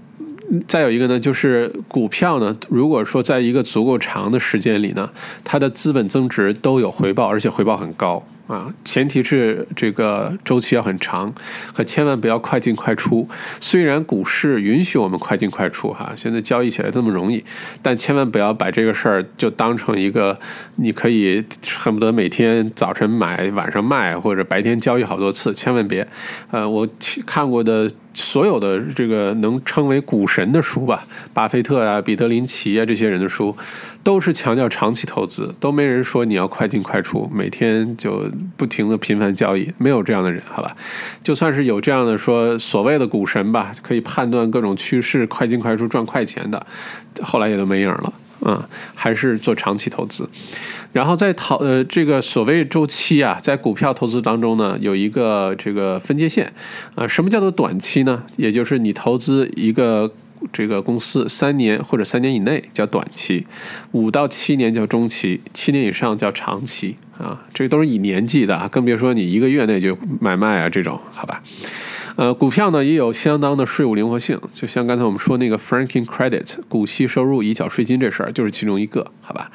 [0.67, 5.09] 再有一个呢，就是股票呢，如果说在一个足够长的时间里呢，
[5.45, 8.27] 它的资本增值都有回报，而且回报很高。
[8.51, 11.33] 啊，前提是这个周期要很长，
[11.73, 13.29] 可千万不要快进快出。
[13.61, 17.45] 虽然股市允许我们快进快出，哈，现在交易起来这么容易，
[17.81, 20.37] 但千万不要把这个事儿就当成一个
[20.75, 21.45] 你可以
[21.79, 26.05] 恨不得每天早晨买晚上卖，或者白天交易好多次，千万别。
[26.51, 26.89] 呃，我
[27.25, 27.89] 看过的。
[28.13, 33.57] 所有的这个能称为股神的书吧，巴菲特啊、彼得林奇啊这些人的书，
[34.03, 38.25] 都是强调长期投资，都没人说你要快进快出，每天就
[38.57, 40.75] 不停的频繁交易，没有这样的人，好吧？
[41.23, 46.67] 就算是有这样的说所谓的股神吧，可以判断各种趋势、快进快出赚快钱的，
[47.23, 48.13] 后来也都没影了。
[48.43, 48.59] 嗯，
[48.95, 50.27] 还是做长期投资，
[50.95, 56.51] 然后在投呃这个所谓周期啊，在股票投资当中呢，有一个这个分界线，
[56.95, 58.23] 啊，什么叫做短期呢？
[58.39, 60.11] 也就是你投资一个
[60.53, 63.47] 这个公司三年或者三年以内叫短期，
[63.93, 71.43] 五到七年叫中期，七年以上叫长期啊，这都是以年计的，更别说你一个月内就买卖啊这种，好吧？
[72.17, 79.51] 呃，股票呢也有相当的税务灵活性，就像刚才我们说那个 franking credit 股息收入已缴税金这事儿，就是其中一个，好吧？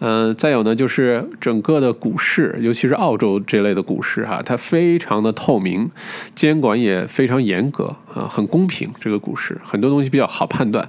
[0.00, 5.90] 嗯，再有呢，就是整个的股市，尤其是澳洲这类的股市哈，它非常的透明，
[6.34, 8.90] 监管也非常严格啊，很公平。
[9.00, 10.88] 这个股市很多东西比较好判断，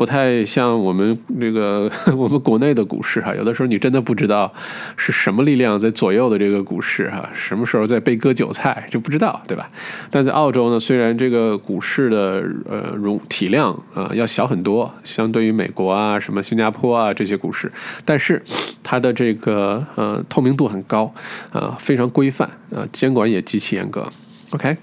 [0.00, 1.86] 不太像我们这个
[2.16, 4.50] 我们国内的股市哈，有的时候你真的不知道
[4.96, 9.68] 是什么力量在左右的这个股市哈，什么时候在被割韭菜就不知道，对吧？
[10.10, 17.70] 但在澳洲呢，虽然这个股市的呃容体量啊要小很多，相对于美国啊、什么新加坡啊这些股市，
[18.06, 18.42] 但是
[18.82, 21.12] 它的这个呃透明度很高
[21.52, 24.08] 啊，非常规范啊，监管也极其严格。
[24.52, 24.74] OK。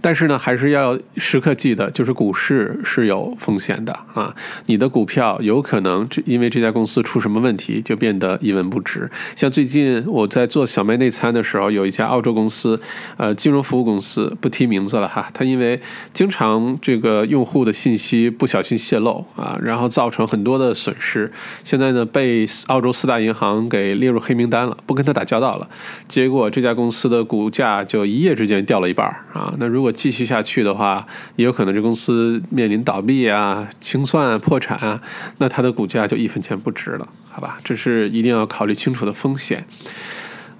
[0.00, 4.34] 但是呢，还是要时刻记得，就是股市是有风险的啊！
[4.66, 9.10] 你的股票有可能这因为这家公司出什么问题，就变得一文不值。
[9.36, 12.80] 像最近我在做小麦内参的时候，有一家澳洲公司，
[13.16, 15.28] 呃，金融服务公司，不提名字了哈。
[15.32, 15.80] 它因为
[16.12, 21.30] 经常这个用户的信息不小心泄露啊，然后造成很多的损失。
[21.64, 25.68] 现在呢，被澳洲四大银行给列入黑名单了，不跟他打交道了。
[26.06, 29.54] 结果这家公司的股价就一夜之间掉了一半啊！
[29.58, 35.00] 那如果继续下去的话，也有可能这公司面临倒闭啊、清算、啊破产啊，
[35.38, 37.58] 那它的股价就一分钱不值了，好吧？
[37.64, 39.66] 这是一定要考虑清楚的风险。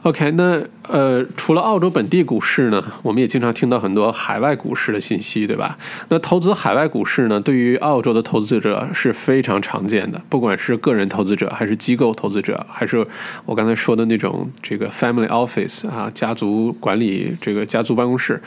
[0.04, 5.76] OK，那呃，除了澳洲本地股市呢，我们也经常听到很多海外股市的信息，对吧？
[6.08, 13.04] 那投资海外股市呢，对于澳洲的投资者是非常常见的，不管是个人投资者，还是机构投资者，还是
[13.44, 18.40] 我刚才说的那种这个 family office 啊，家族管理这个家族办公室。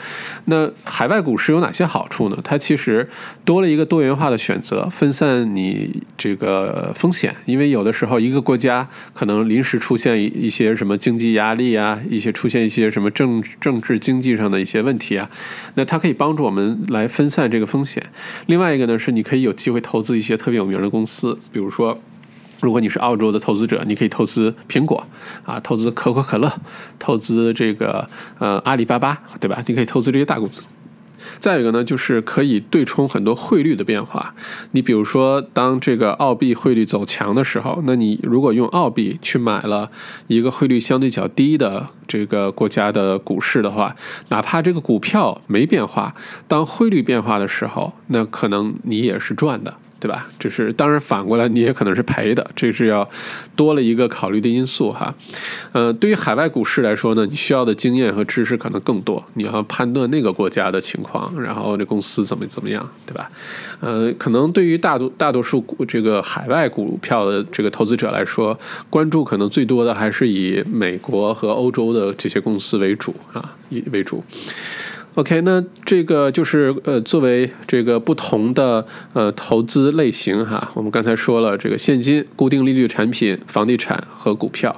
[0.46, 2.38] 那海外股市有哪些好处呢？
[2.42, 3.06] 它其实
[3.44, 11.41] 多了一个多元化的选择，分散你这个风险，因为有的时候一个国家可能临时出现一些什么经济压。
[11.42, 15.28] 压力啊，一些出现一些什么政政治经济上的一些问题啊，
[15.74, 18.00] 那它可以帮助我们来分散这个风险。
[18.46, 22.00] 另外一个呢，是你可以有机会投资一些特别有名的公司，比如说，
[22.60, 25.04] 如果你是澳洲的投资者，你可以投资苹果
[25.44, 26.52] 啊，投资可口可乐，
[27.00, 29.60] 投资这个呃阿里巴巴，对吧？
[29.66, 30.68] 你可以投资这些大公司。
[31.38, 34.34] 再一个呢，就是可以对冲很多汇率的变化。
[34.72, 39.90] 你比如说，当这个澳币汇率走强的时候，那你如果用澳币去买了
[40.26, 43.94] 一个汇率相对较低的这个国家的股市的话，
[44.28, 46.14] 哪怕这个股票没变化，
[46.46, 49.74] 当汇率变化的时候，那可能你也是赚的。
[50.02, 50.26] 对吧？
[50.36, 53.08] 这是当然，反过来你也可能是赔的，这是要
[53.54, 55.14] 多了一个考虑的因素哈。
[55.70, 63.30] 呃，对于海外股市来说呢，你需要的经验和知识可能更多，你要判断那个国家的情况，然后这公司怎么怎么样，对吧？
[63.78, 68.58] 呃，可能对于大多大多数股这个海外股票的这个投资者来说，
[68.90, 74.24] 关注可能最多的还是以美国和欧洲的这些公司为主啊，以为主。
[75.14, 84.74] OK，那这个就是呃，作为这个不同的呃投资类型哈，我们刚才说了这个现金、固定利率产品、房地产和股票。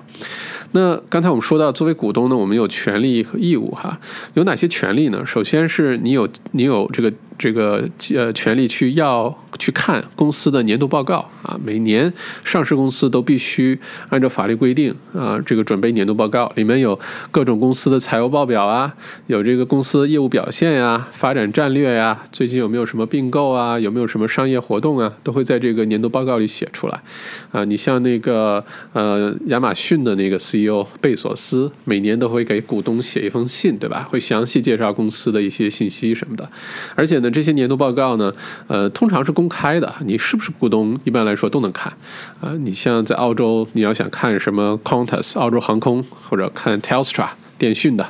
[0.74, 3.98] 那刚才我们说到，作为股东呢，我们有权利和义务哈，
[4.34, 5.24] 有哪些权利呢？
[5.24, 7.10] 首先是你有你有这个。
[7.36, 7.82] 这个
[8.14, 12.10] 呃，权利去要去看公司的年度报告啊，每年
[12.44, 13.76] 上市公司都必须
[14.08, 16.96] 按照法律规定啊，这个准备年度报告，里面有
[17.32, 18.94] 各种公司的财务报表啊，
[19.26, 27.02] 有这个公司业务表现呀、发展战略呀，最近有没有什么并购啊，有没有什么商业活动啊，都会在这个年度报告里写出来
[27.50, 27.64] 啊。
[27.64, 34.06] 你像那个呃，亚马逊的那个 CEO 有贝索斯，每年都会给股东写一封信，对吧？
[34.10, 36.46] 会详细介绍公司的一些信息什么的，
[36.94, 37.14] 而且。
[37.20, 38.34] 呢这些年度报告呢？
[38.66, 41.92] 呃，通常是公开的，你是不是股东，一般来说都能看。
[42.40, 48.06] 啊，你像在澳洲，你要想看什么 Qantas 澳洲航空，或者看 Telstra 电讯的，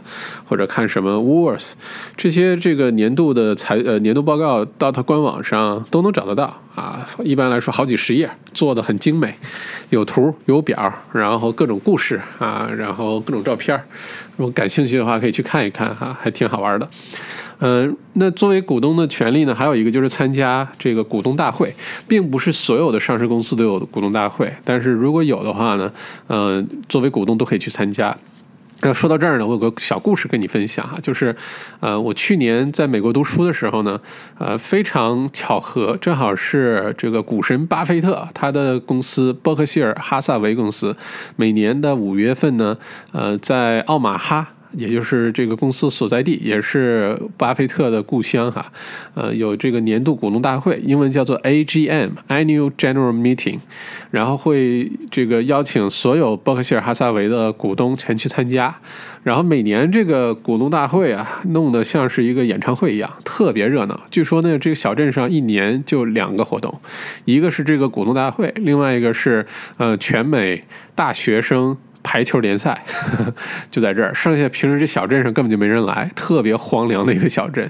[0.47, 1.73] 或者看什么 Wars，
[2.17, 6.61] 这些这个年度的财呃年度报告，到它官网上都能找得到。
[6.75, 9.33] 啊，一般来说好几十页，做的很精美，
[9.91, 13.81] 有图有表，然后各种故事啊，然后各种照片
[14.37, 16.91] 如果感兴趣的话，可以去看一看哈，还挺好玩的。
[17.61, 21.73] 嗯，那作为股东的权利呢，还有一个就是参加这个股东大会，
[22.09, 25.93] 并不是所有的上市公司都有股东大会，但是如果有的话呢，
[26.27, 28.17] 嗯，作为股东都可以去参加。
[28.85, 31.35] 那说到这儿呢，我有个小故事跟你分享哈，就是，
[31.81, 33.99] 呃，我去年在美国读书的时候呢，
[34.37, 40.95] 呃，非常巧合，正好是这个股神巴菲特他的公司伯克希尔哈萨维公司，
[41.37, 42.77] 每年的五月份呢，
[43.13, 44.49] 呃，在奥马哈。
[44.77, 48.71] 也就是这个公司所在地，也是巴菲特的故乡哈，
[49.15, 53.59] 呃，有这个年度股东大会，英文叫做 AGM（Annual General Meeting），
[54.11, 58.75] 然后会这个邀请所有伯克希尔哈萨维的股东前去参加，
[59.23, 64.01] 然后每年这个股东大会啊，弄得像是一个演唱会一样，特别热闹。
[64.11, 66.81] 据说呢，这个小镇上一年就两个活动，
[67.25, 70.63] 一个是这个股东大会，另外一个是呃全美
[70.95, 71.77] 大学生。
[72.05, 73.35] 排球联赛呵呵
[73.73, 77.69] 就在这儿，剩下平时这小镇上根本就没人来，特别荒凉的一个小镇。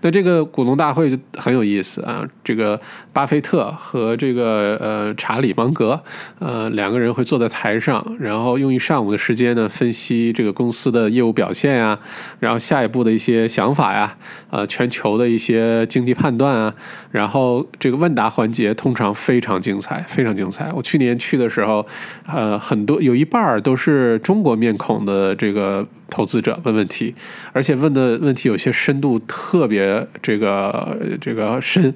[0.00, 2.80] 那这个股东大会就很有意思啊，这个
[3.12, 6.02] 巴菲特和这个呃查理芒格
[6.38, 11.98] 呃两个人会坐在台上，然后用一上午的时间呢分析这个公司的业务表现呀，
[12.40, 14.16] 然后下一步的一些想法呀，
[14.50, 16.74] 呃全球的一些经济判断啊，
[17.10, 20.72] 然后这个问答环节通常非常精彩，非常精彩。
[20.72, 21.86] 我去年去的时候，
[22.26, 27.12] 呃很多有一半儿都不是中国面孔的这个投资者问问题，
[27.52, 31.92] 而且问的问题有些深度特别这个这个深，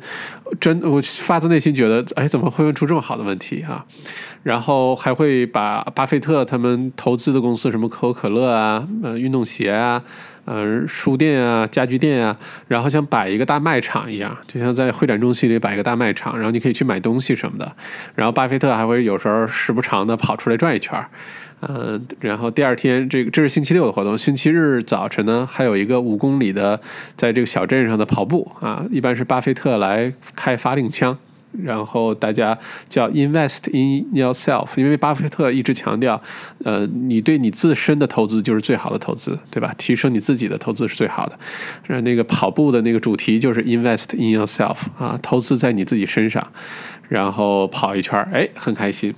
[0.61, 3.87] 真我发自内心觉得，哎，怎么会问出这么好的问题啊？
[4.43, 10.03] 然后还会把巴菲特他们投资的公司，什么可口可乐啊、呃运动鞋啊、
[10.47, 17.73] 呃书店啊、家具店啊，然后像摆一个大卖场一样，就像在会展中心里摆一个大卖场，然后你可以去买东西什么的。
[18.17, 21.01] 然后巴菲特还会有时候时不常的跑出来转一圈。
[21.61, 24.17] 嗯，然后第二天，这个这是星期六的活动。
[24.17, 26.81] 星期日早晨呢，还有一个五公里的，
[27.17, 31.19] 在这个小镇上的跑步啊，一般是巴菲特来开发令枪，
[31.65, 32.57] 然后大家
[32.89, 36.23] 叫 invest in yourself，因为巴菲特一直强调，
[36.65, 39.75] 呃，你对你自身的投资就是最好的投资，对吧？
[39.77, 41.37] 提升你自己的投资是最好的。
[41.89, 46.47] 然后，那个跑步的那个主题就是 invest in yourself 啊，投资在你自己身上，
[47.09, 49.13] 然后跑一圈，哎，很开心。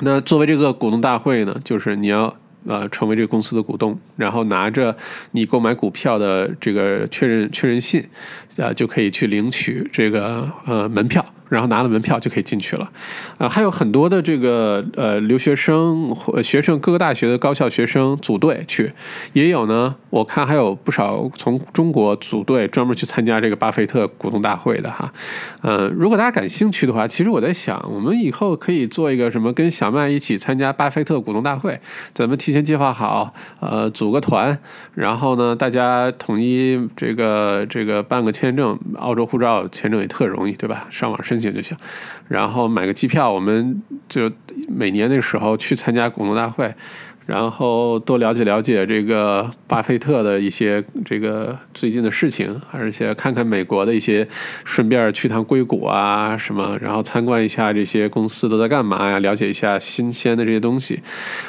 [0.00, 2.34] 那作为这个股东大会呢，就是你要
[2.66, 4.96] 呃成为这个公司的股东，然后拿着
[5.32, 8.06] 你购买股票的这个确认确认信，
[8.58, 11.24] 啊，就可以去领取这个呃门票。
[11.48, 12.90] 然后拿了门票就可以进去了，
[13.38, 18.92] 啊，还有很多的这个呃留学生、学生，各个大学的高校学生组队去，
[19.32, 19.94] 也有呢。
[20.10, 25.12] 我看还有不少从中国组队专门去参加这个巴菲特股东大会的哈。
[25.62, 31.78] 嗯，如果大家感兴趣的话，其实我在想，我们以后可以做一个什么，跟小麦一起参加巴菲特股东大会，
[32.14, 34.58] 咱们提前计划好，呃，组个团，
[34.94, 40.86] 然后呢，大家统一这个这个办个签证，澳洲护照签证也特容易，对吧？
[40.90, 41.35] 上网申。
[41.36, 41.76] 申请就行，
[42.28, 44.32] 然后买个机票，我们就
[44.68, 46.74] 每年那时候去参加股东大会。
[47.26, 54.24] 然后多了解了解这个巴菲特的一些这个最近的事情，而且看看美国的一些，
[54.64, 61.00] 顺便去趟硅谷啊什么，然后参观一下这些公司都在干嘛呀，了解一下新鲜的这些东西。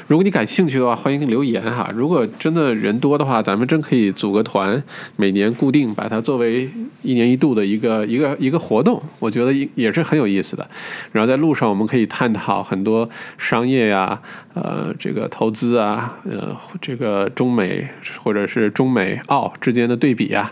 [0.07, 1.91] 如果你感兴趣的话，欢迎留言哈。
[1.93, 4.81] 如果真的人多的话，咱们真可以组个团，
[5.15, 6.67] 每年固定把它作为
[7.03, 10.67] 一年一度的一个一个一个活动，我觉得也是很有意思的。
[11.11, 14.19] 然后在路上我们可以探讨很多商业呀，
[14.53, 15.77] 呃，这个投资。
[15.77, 17.87] 啊，呃，这个中美
[18.19, 20.51] 或者是中美澳之间的对比啊，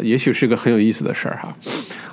[0.00, 1.52] 也许是个很有意思的事儿哈。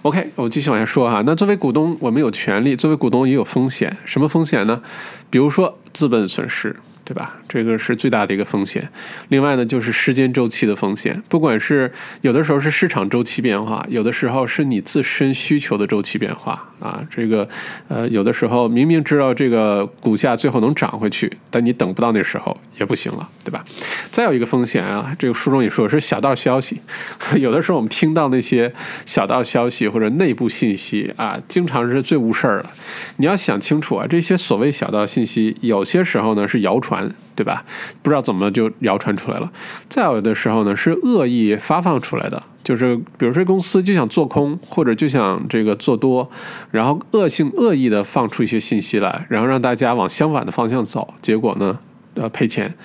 [0.01, 1.24] OK，我继续往下说哈。
[1.26, 3.95] 那作为股东，我们有权利；作为股东也有风险。
[4.03, 4.82] 什么风险呢？
[5.30, 6.76] 比如说资本损失。
[7.06, 7.38] 对吧？
[7.49, 8.88] 这个是最大的一个风险。
[9.28, 11.22] 另外呢，就是时间周期的风险。
[11.28, 11.91] 不管是
[12.22, 17.04] 有的时候是市场周期变化，有的时候是你自身需求的周期变化啊。
[17.10, 17.47] 这个
[17.89, 23.66] 呃，有的时候明明知道这个股价最后能涨回去，但你等不到那时候也不行了，对吧？
[24.10, 26.80] 再有一个风险啊，这个书中也说是小道消息。
[27.36, 28.72] 有的时候我们听到那些
[29.06, 32.72] 小道消息或者内部信息啊，经常是最误事儿了。
[33.18, 36.93] 你要想清楚啊，这些所谓小道信息，有些时候呢是谣传。
[36.94, 37.64] 传对吧？
[38.04, 39.52] 不知道怎么就谣传出来了。
[39.89, 46.30] 再有的时候呢，是恶意发放出来的，就是比如说公司就想做空，或者就想这个做多，
[46.70, 51.80] 然后恶性恶意的放出一些信息来，然后让大家往相反的方向走，结果呢，
[52.14, 52.76] 呃，赔钱。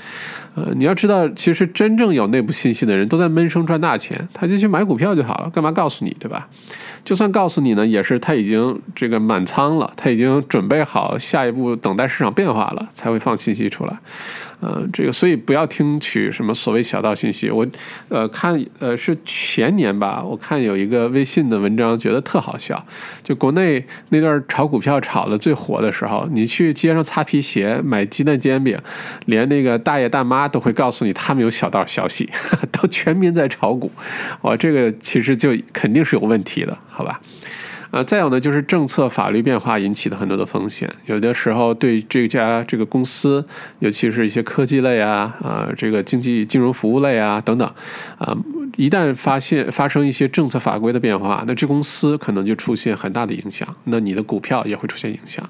[0.54, 6.48] 呃，你要知道，其实真正有内部信息的人都在闷声赚大钱，他就去买股票就好了，干嘛告诉你，对吧？
[7.08, 13.98] 就算告诉你呢，也是他已经这个满仓了，他已经准备好下一步等待市场变化了，才会放信息出来。
[14.60, 17.48] 呃，这个所以不要听取什么所谓小道信息。
[17.48, 17.66] 我，
[18.08, 22.84] 呃，看呃是前年吧，我看有一个微信的文章，觉得特好笑。
[23.22, 28.76] 就国内那段炒股票炒的最火的时候，你去街上擦皮鞋、买鸡蛋煎饼，
[29.24, 32.28] 连那个大爷大妈都会告诉你他们有小道消息，
[32.70, 33.90] 都全民在炒股。
[34.42, 37.20] 哇，这个其实就肯定是有问题的，好吧？
[37.92, 43.46] 呃，再有呢，就是政策法律变化引起的很多的风险，有的时候对这家这个公司，
[43.78, 47.66] 尤其是一些科技类啊，啊，这个经济金融服务类啊等等，
[48.18, 48.36] 啊，
[48.76, 55.48] 一旦发现发生一些政策法规的变化，那这公司可能就出现很大的影响，那你的股票也会出现影响。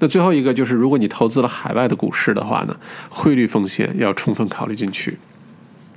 [0.00, 2.76] 那最后一个就是，如果你投资了海外的股市的话呢，
[3.08, 5.16] 汇率风险要充分考虑进去。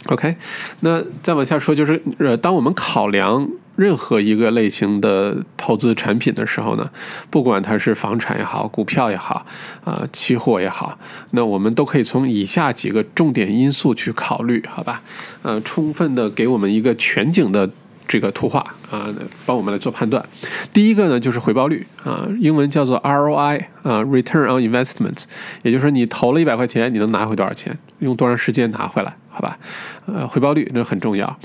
[0.08, 0.36] OK，
[0.80, 6.90] 那再往下说，就是呃，当我们考量任何一个类型的投资产品的时候呢，
[7.30, 9.46] 不管它是房产也好，股票也好，
[9.84, 10.98] 啊，期货也好，
[11.32, 15.02] 那我们都可以从以下几个重点因素去考虑，好吧？
[15.42, 17.70] 呃，充分的给我们一个全景的。
[18.14, 18.60] 这个图画
[18.92, 19.10] 啊，
[19.44, 20.24] 帮我们来做判断。
[20.72, 25.24] 第一个呢，就是回报率啊，英文叫做 ROI 啊，Return on Investment，
[25.64, 29.58] 也就是说你投了一百块钱，你能拿回多少钱，用多长时间拿回来，好吧？
[30.06, 31.40] 呃，回报率那很重要。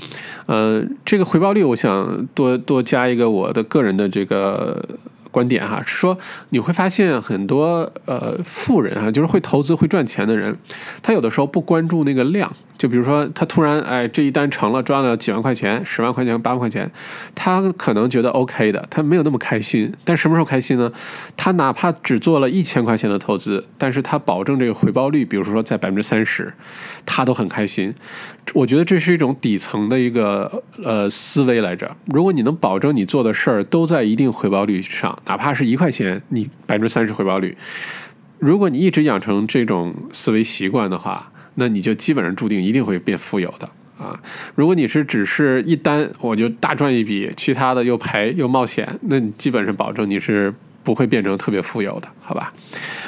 [0.45, 4.79] 呃，这个回报率，我想多多加一个我的个人的这个。
[5.31, 6.17] 观点哈是说，
[6.49, 10.57] 你会发现很多呃富人啊，就是会投资会赚钱的人，
[11.01, 16.89] 他有的时候不关注那个量，就比如说他突然哎这一单成了赚了几万块钱、十万块钱、八万块钱，
[17.35, 19.93] 他可能觉得 OK 的，他没有那么开心。
[20.03, 20.91] 但什么时候开心呢？
[21.37, 26.51] 他哪怕只做了一千块钱的投资，但是他保证这个回报率，比如说在百分之三十，
[27.11, 27.91] 他都很开心。
[28.53, 31.95] 我觉得这是一种底层的一个呃思维来着。
[32.05, 35.17] 如果你能保证你做的事儿都在一定回报率上。
[35.25, 37.57] 哪怕是一块钱，你百分之三十回报率，
[38.37, 44.17] 如果你一直养成这种思维习惯的话，那你就基本上注定一定会变富有的啊！
[44.55, 50.53] 如果你是只是一单我就大赚一笔，其他的又赔又冒险，那你基本上保证你是
[50.83, 52.53] 不会变成特别富有的，好吧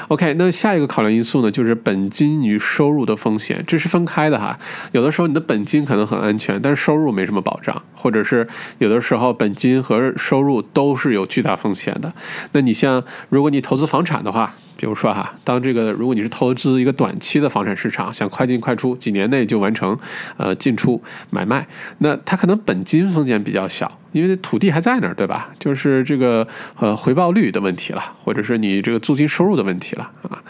[0.10, 4.58] ？OK，那下一个考量因素呢，就是本金与收入的风险，这是分开的哈。
[4.92, 8.48] 有的时候你的本金可能很安全，但是收入没什么保障，或者是
[8.80, 12.14] 有的时候本金和收入都是有巨大风险的。
[12.52, 19.96] 那你像如果你投资房产的话，比如说哈，当这个如果你是投资一个短期的房产市场，想快进快出，几年内就完成
[20.38, 21.68] 呃进出买卖，
[22.00, 24.00] 那它可能本金风险比较小。
[24.12, 25.52] 因为土地还在那儿，对吧？
[25.60, 26.46] 就是这个
[26.80, 30.42] 呃回报率的问题了，或者是你这个租金收入的问题了啊。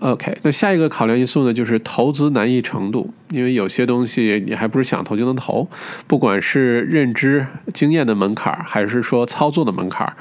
[0.00, 3.12] OK，那下一个考量因素呢，就是投资难易程度。
[3.30, 5.66] 因为有些东西你还不是想投就能投，
[6.06, 10.12] 不管是认知经验的门槛儿，还是说操作的门槛儿，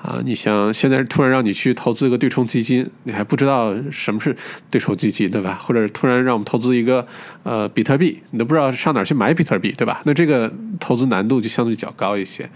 [0.00, 4.34] 啊，你像现在突然让你去投资个对冲基金，你还不知道什么是
[4.70, 5.58] 对冲基金，对吧？
[5.60, 7.06] 或者突然让我们投资一个
[7.42, 10.00] 呃比特币，你都不知道上哪儿去买比特币，对吧？
[10.04, 12.48] 那这个投资难度就相对较高一些。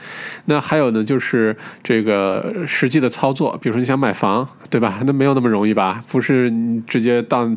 [0.45, 5.01] 那还有呢，就是这个实际的操作，比如说你想买房，对吧？
[5.05, 6.03] 那没有那么容易吧？
[6.11, 7.49] 不是你直接到。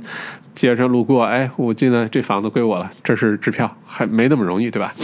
[0.55, 4.95] 街上路过，哎，我进来，这房子归我了，这是支票，还没那么容易，对吧？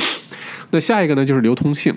[0.70, 1.94] 那下一个呢，就是流通性，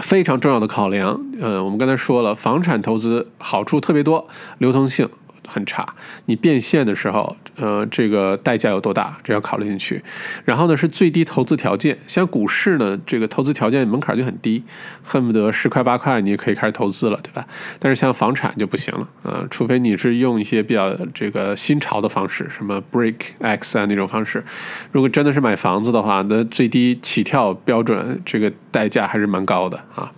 [0.00, 1.20] 非常重要的考量。
[1.40, 4.28] 嗯，我们刚才说了，房产投资好处特别多，
[4.58, 5.08] 流通性。
[5.46, 5.86] 很差，
[6.26, 9.18] 你变现的时候，呃，这个代价有多大？
[9.22, 10.02] 这要考虑进去。
[10.44, 14.62] 然后呢，是最低投资条件，像股市呢，这个投资条件门槛就很低，
[15.02, 17.46] 恨不得十块八块你就可以开始投资了，对吧？
[17.78, 24.44] 但是像房产就不行了，啊，除非你是用一些比较这个新潮的方式，什么 Break X 啊那种方式。
[24.92, 30.10] 如果真的是买房子的话，那最低起跳标准这个代价还是蛮高的啊。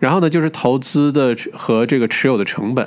[0.00, 2.86] 然后呢，就是投资的和这个持有的成本。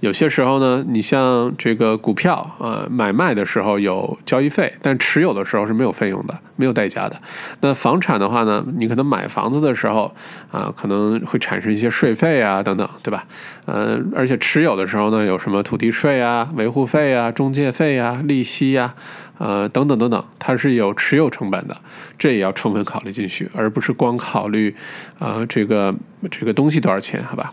[0.00, 7.20] 有些时候呢，你像像这个股票啊，买卖的时候有交易费，但持有的时候是没有费用的，没有代价的。
[7.60, 10.12] 那房产的话呢，你可能买房子的时候
[10.50, 13.24] 啊，可能会产生一些税费啊等等，对吧？
[13.66, 18.94] 嗯，而且持有的时候呢，有什么土地税啊、维护费啊、中介费啊、利息呀。
[19.40, 21.74] 呃，等等等等，它是有持有成本的，
[22.18, 24.74] 这也要充分考虑进去，而不是光考虑，
[25.18, 25.94] 啊，这个
[26.30, 27.50] 这个东西多少钱，好吧？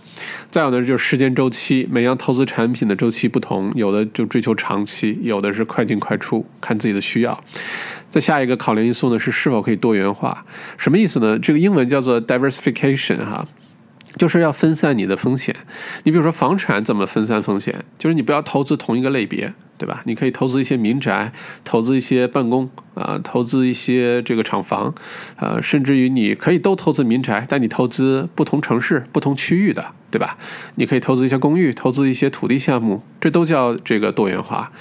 [0.51, 7.41] 再有呢，就是时间周期，每样投资产品的周期不同，有的就追求长期，有的是快进快出，看自己的需要。
[8.09, 10.43] 再下一个考量因素呢，是是否可以多元化？
[10.77, 11.39] 什么意思呢？
[11.39, 13.47] 这个英文叫做 diversification，哈。
[14.17, 15.55] 就是要分散你的风险。
[16.03, 17.85] 你比如说房产怎么分散风险？
[17.97, 20.01] 就是你不要投资同一个类别，对吧？
[20.05, 21.31] 你可以投资一些民宅，
[21.63, 24.93] 投资一些办公啊，投资一些这个厂房，
[25.35, 30.37] 啊，甚至于你可以都投资民宅，但你投资不同城市、不同区域的，对吧？
[30.75, 34.71] 你可以投资一些公寓，投资一些土地项目，这都叫这个多元化。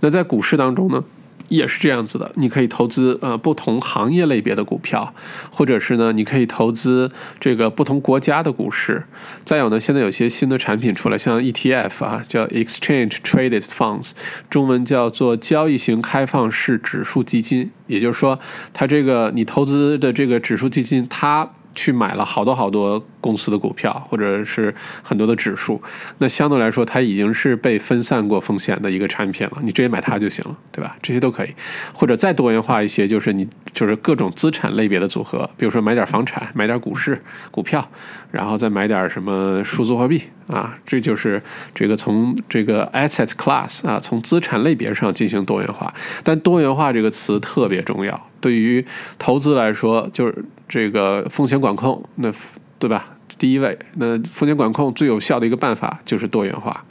[0.00, 1.04] 那在股市当中呢？
[1.48, 5.14] 也是这样子的，你可以投资呃不同行业类别的股票，
[5.50, 9.04] 或者是呢，你可以投资这个不同国家的股市。
[9.44, 14.12] 再有呢，现在有些新的产品出来，像 ETF 啊，叫 Exchange Traded Funds，
[14.50, 17.70] 中文叫做交易型开放式指数基金。
[17.86, 18.38] 也就是说，
[18.72, 23.00] 它这个你投资的这个指数基金，它去买了好多好多。
[23.18, 24.72] 公司的股票或者是
[25.02, 25.82] 很多的指数，
[26.18, 30.96] 那相对来说它已经是被分散过风险的一个产品了，你直接买它就行了，对吧？
[31.02, 31.52] 这些都可以，
[31.92, 37.20] 或者再多元化一些，就是你就是各种资产类别的组合，比如说买点房产，买点股市
[37.50, 37.84] 股票，
[38.30, 41.42] 然后再买点什么数字货币啊，这就是
[41.74, 45.92] 这个从这个 asset class 啊，从资产类别上进行多元化。
[46.22, 48.28] 但多元化这个词特别重要。
[48.46, 48.84] 对于
[49.18, 52.32] 投资来说，就是这个风险管控，那
[52.78, 53.08] 对吧？
[53.40, 56.84] 第一位，那风险管控最有效的一个办法就是多元化。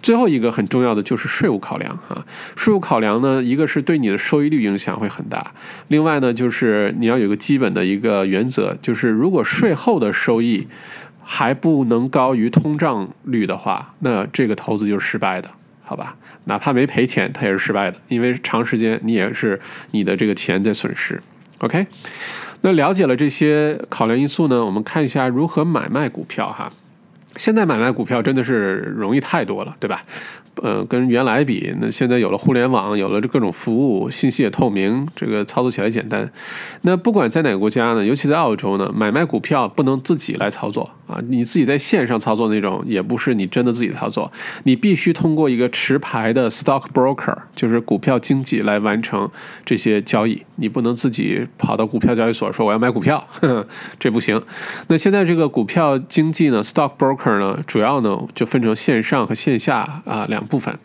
[0.00, 2.24] 最后一个很重要的就是税务考量啊，
[2.56, 5.52] 税务考量呢，一个是对你的收益率影响会很大，
[5.88, 10.66] 另外呢，就是你要有个基本的一个原则，就是如果税后的收益
[11.22, 15.50] 还不能高于通胀率的话，那这个投资就是失败的，
[15.84, 16.16] 好吧？
[16.44, 19.60] 哪怕没赔钱，它也是失败的，因为长时间你也是
[19.92, 21.20] 你的这个钱在损失。
[21.58, 21.86] OK。
[22.62, 24.64] 那了解了这些考量因素呢？
[24.64, 26.72] 我们看一下如何买卖股票哈。
[27.36, 30.00] 现在买卖股票真的是容易太多了，对吧？
[30.62, 36.30] 呃，跟原来比，那现在有了互联网，有了这各种服务，信息也透明，这个操作起来简单。
[36.82, 44.30] 那不管在哪个国家呢，尤其在澳洲呢，买卖股票不能自己来操作啊，你自己在线上操作那种，也不是你真的自己操作，
[44.62, 49.28] 你必须通过一个持牌的 stock broker，就是股票经纪来完成
[49.64, 50.40] 这些交易。
[50.56, 53.26] 你不能自己跑到股票交易所说我要买股票，
[53.98, 54.40] 这不行。
[54.86, 60.43] 那现在这个股票经纪呢，stock broker 呢，主要呢就分成线上和线下啊两。
[60.44, 60.76] 部分，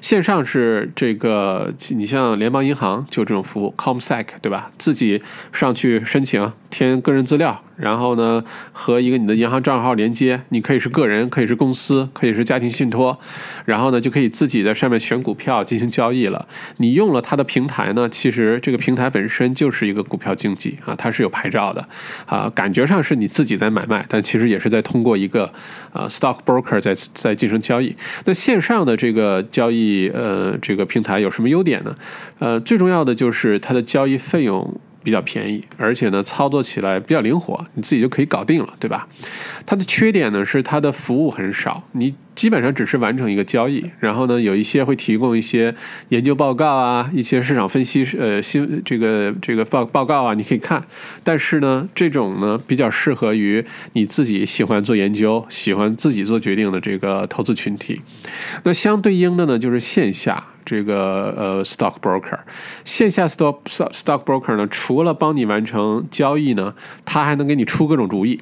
[0.00, 4.70] 线上是这个，你像联邦银行就这种服务，ComSec 对吧？
[4.78, 7.62] 自己上去申请填个人资料。
[7.78, 13.18] 然后呢，和一个你的银行账号连接，你可以是个人，可以是公司，可以是家庭信托，
[13.64, 16.48] 然后呢，就可以自己在上面选股票进行交易了。
[16.78, 21.88] 你用了它的平台呢，其实这个平台本身就是一个股票经纪啊，它是有牌照的
[22.26, 25.52] 啊，感觉上是你自己在买卖，但其实也是在通过一个
[25.92, 27.94] 啊 stock broker 在在进行交易。
[28.24, 31.94] 那线上的这个交易呃这个平台有什么优点呢？
[32.40, 34.80] 呃，最重要的就是它的交易费用。
[35.08, 39.08] 比较便宜，而且呢，操作起来比较灵活，你自己就可以搞定了，对吧？
[39.64, 45.74] 它的缺点呢是它的服务很少，你基本上只是完成一个交易，然后呢，有一些会提供一些
[46.10, 50.80] 研究报告啊，一些市场分析呃新这个这个报报告啊，你可以看。
[51.24, 53.64] 但是呢，这种呢比较适合于
[53.94, 58.00] 你自己喜欢做研究、喜欢自己做决定的这个投资群体。
[58.62, 60.44] 那相对应的呢，就是线下。
[60.64, 62.38] 这个呃，stock broker，
[62.84, 66.72] 线下 stock stock broker 呢，除了帮你完成交易呢，
[67.04, 68.40] 他还能给你出各种主意，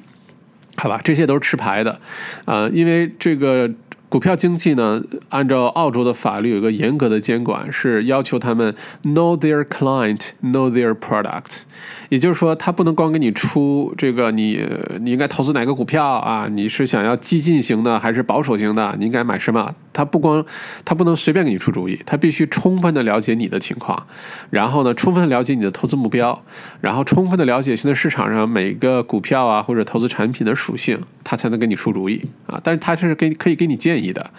[0.75, 0.99] 好吧？
[1.03, 1.99] 这些都是持牌的，
[2.45, 3.71] 啊，因为这个。
[4.09, 11.63] 股票经纪呢，按照澳洲的法律有一个严格的监管，是要求他们 know their client, know their product。
[12.09, 14.59] 也就是说，他不能光给你出这个，你
[14.99, 16.47] 你应该投资哪个股票啊？
[16.51, 18.95] 你是想要激进型的还是保守型的？
[18.97, 19.73] 你应该买什么？
[19.93, 20.45] 他不光
[20.85, 24.05] 他不能随便给你出主意，他必须充分的了解你的情况，
[24.51, 26.39] 然后呢，充分了解你的投资目标，
[26.81, 32.61] 然后充分的了解现在市场上每个股票啊或者投资产品的属性，他才能给你出主意啊。
[32.63, 34.29] 但是他是给可以给你建议的，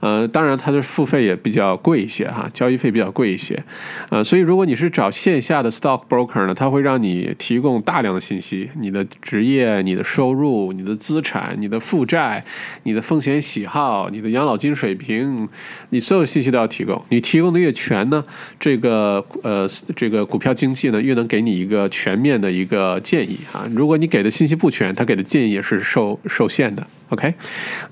[0.00, 3.64] 呃，当然他的付费也比较贵一些哈，交易费比较贵一些，
[4.10, 12.44] 呃，所以如果你是找线下的 stock broker 呢，他会让你你提供大量的信息，你的职业、你的收入、你的资产、你的负债、
[12.82, 15.48] 你的风险喜好、你的养老金水平，
[15.90, 17.02] 你所有信息都要提供。
[17.08, 18.22] 你提供的越全呢，
[18.60, 23.66] 这个呃这个股票经济呢越能给你一个全面的一个建议啊。
[23.74, 26.86] 如果你给的信息不全，他给的建议也是受受限的。
[27.10, 27.32] OK，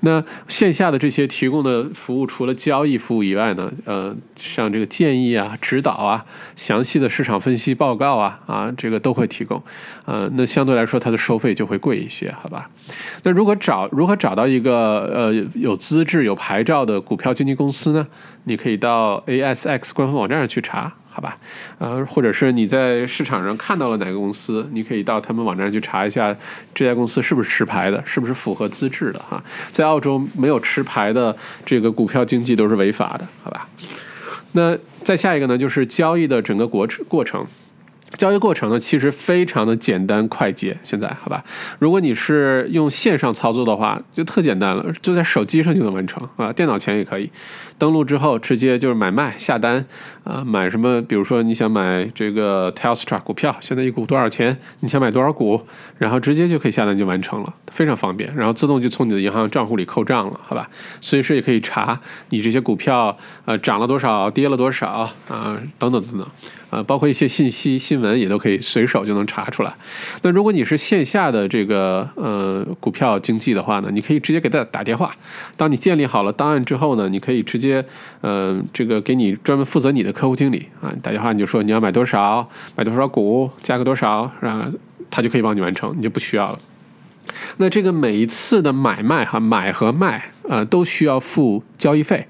[0.01, 6.23] 那线下的这些提供的服务，除了交易服务以外呢，呃，像这个建议啊、指导啊、
[6.55, 9.63] 详细的市场分析报告啊，啊，这个都会提供，
[10.03, 12.69] 呃，那相对来说它的收费就会贵一些，好吧？
[13.23, 18.05] 那如果找如何找到一个呃有资质、有牌照的股票经纪公司呢？
[18.43, 20.93] 你可以到 ASX 官方网站上去查。
[21.09, 21.35] 好吧，
[21.79, 26.35] 呃，或者是你在市场上看到了哪个公司，你可以到他们网站去查一下
[26.75, 29.43] 这家公司是不是持牌的，是不是符合资质的哈。
[29.71, 31.35] 在澳洲没有持牌的
[31.65, 33.67] 这个股票经纪都是违法的，好吧？
[34.51, 37.43] 那再下一个呢，就是交易的整个过过程。
[38.15, 40.77] 交易过程呢，其实非常的简单快捷。
[40.83, 41.43] 现在，好吧，
[41.79, 47.29] 如果你是用线上操作的话，就特简单了，就在手机上就能完成啊，电脑前也可以。
[47.77, 49.85] 登录之后，直接就是买卖下单
[50.23, 50.99] 啊，买什么？
[51.03, 54.57] 比如说你想买这个 Telstra 股票，现在一股多少钱？
[54.79, 55.61] 你想买多少股？
[55.99, 58.33] 然后直接就可以下单就完成了，非常方便。
[58.35, 60.67] 然后自动就从你的银行账户里扣账了，好吧？
[61.01, 61.99] 随时也可以查
[62.29, 64.87] 你这些股票呃涨了多少，跌了多少
[65.27, 66.27] 啊，等等等等。
[66.69, 69.73] 呃，包括一些信息、新闻也都可以随手就能查出来。
[70.21, 75.15] 那如果你是线下的这个呃股票经纪的话呢，你可以直接给他打电话。
[75.55, 77.83] 当你建立好了档案之后呢，你可以直接
[78.21, 84.71] 呃这个给你专门负责你的客户经理啊打电话，你就说你要买多少，买多少股，价格多少，然后
[85.09, 86.59] 他就可以帮你完成，你就不需要了。
[87.57, 92.25] 那这个每一次的买卖哈，买和卖呃，都需要付交易费，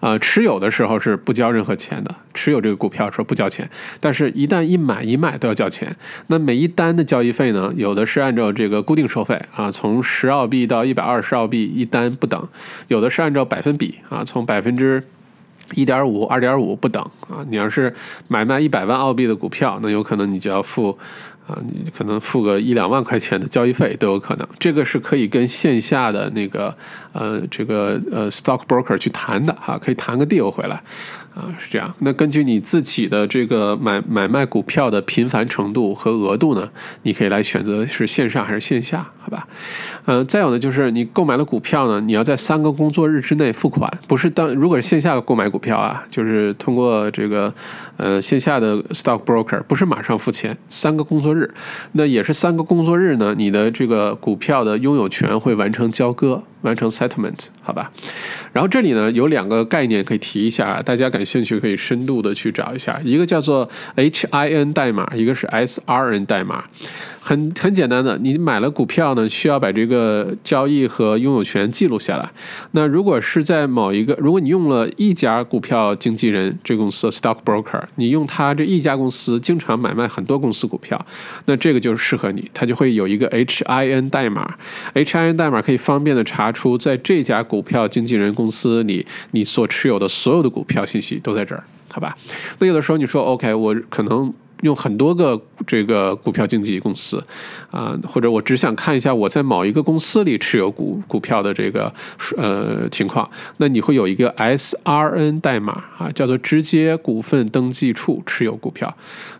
[0.00, 3.68] 啊，持有的时候是不交任何钱的，持有这个股票说不交钱，
[4.00, 5.94] 但是一旦一买一卖都要交钱。
[6.28, 12.40] 那每一单的交易费呢，有的是按照这个固定收费啊，从十澳币到一百二十澳币一单不等；
[12.88, 15.02] 有的是按照百分比啊，从百分之
[15.74, 17.44] 一点五、二点五不等啊。
[17.50, 17.94] 你要是
[18.28, 20.98] 买卖一百万澳币的股票，那有可能你就要付。
[21.48, 26.76] 啊，你可能付个一两万块钱的交易费都有可能，这个是可以跟线下的那个
[27.12, 30.82] 呃这个呃 stock broker 去谈的哈，可以谈个 deal 回来，
[31.38, 31.94] 啊是这样。
[32.00, 36.68] 那根据你自己的这个买买卖股票的频繁程度和额度呢，
[37.04, 39.48] 你可以来选择是线上还是线下，好吧？
[40.04, 47.54] 嗯，再有呢就是你购买了股票呢，你要在三个工作日之内付款，不是当如果是线下购买股票啊，就是通过这个
[47.96, 51.38] 呃线下的 stock broker，不是马上付钱，三个工作日。
[51.38, 51.54] 日，
[51.92, 56.42] 那也是三个工作日呢，你的这个股票的拥有权会完成交割。
[56.62, 57.90] 完成 settlement 好吧，
[58.52, 66.64] 然后这里呢有两个概念可以提一下，大家感兴趣可以深度的去找一下，一个叫做 HIN 代码，一个是 SRN 代码，
[67.28, 72.26] 很很简单的，你买了股票呢，需要把这个交易和拥有权记录下来。
[72.70, 80.98] 那如果是在某一个，如果你用了一家股票经纪人这公司 stock broker，你用他这一家公司经常买卖很多公司股票，
[81.44, 84.54] 那这个就是适合你，它就会有一个 HIN 代码
[84.94, 86.24] ，HIN 代码可以方便的。
[86.24, 91.62] 查出在这家股票经纪人公司里，你所持有的所有的股票信息都在这儿，
[91.92, 92.14] 好吧？
[92.58, 94.32] 那有的时候你说，OK，我可能。
[94.62, 97.22] 用很多个这个股票经纪公司，
[97.70, 101.92] 啊，或者我只想看一下我在某一个公司里持有股股票的这个
[102.36, 103.28] 呃情况，
[103.58, 108.92] 那你会有一个 SRN 代码啊，叫做直接股份登记处持有股票。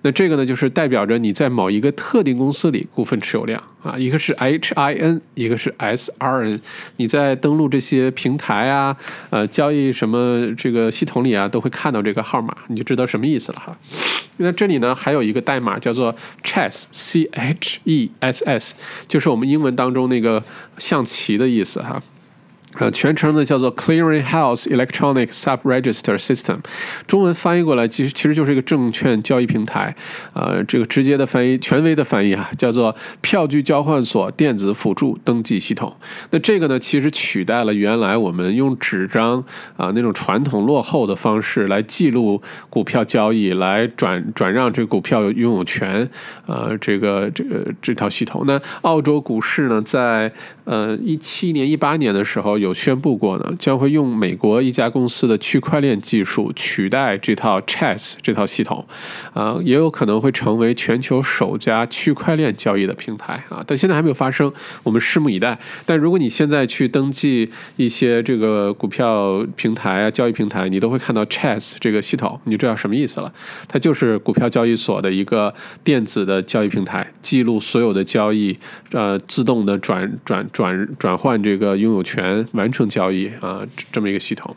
[0.03, 6.61] 那这个呢，就是代表着你在某一个特定公司里股份持有量啊，一个是 HIN，一个是 SRN。
[6.97, 8.97] 你在登录这些平台啊，
[9.31, 13.77] 呃，交易什么这个系统里啊，都会看到这个号码，你就知道什么意思了哈。
[14.41, 14.95] 那这里呢？
[14.95, 18.75] 还还有一个代码叫做 chess，c h e s s，
[19.09, 20.45] 就是我们英文当中那个
[20.77, 21.99] 象棋的意思哈。
[22.79, 26.59] 呃，全称呢叫做 Clearing House Electronic Sub Register System，
[27.09, 29.93] 中文翻译过来其实其实就是一个证券交易平台，
[30.33, 35.93] 呃，这个直接的翻译、权威的翻译啊，叫做票据交换所电子辅助登记系统。
[36.31, 39.45] 那这个呢，其实取代了原来我们用纸张
[39.77, 46.09] 啊那种传统落后的方式来记录股票交易、来转转让这个股票拥有权，
[46.47, 48.45] 呃，这个这个这套系统。
[48.47, 52.68] 那澳洲股市呢，在呃一七年、一八年的时候有。
[52.69, 58.87] 有宣布过呢，将会用美国一家公司的区块链技术取代这套 Chess 这套系统，
[59.33, 64.53] 啊，也有可能会成为全球首家区块链交易的平台啊，但现在还没有发生，
[64.83, 65.59] 我们拭目以待。
[65.87, 73.33] 但如果你现在去登记一些这个股票平台啊、交易平台，你都会看到 Chess 这个系统，你就知道什么意思了？
[73.67, 78.59] 它就是股票交易所的一个电子的交易平台，记录所有的交易，
[78.93, 82.47] 呃，自动的转转转转换这个拥有权。
[82.53, 84.55] 完成交易啊，这么一个系统，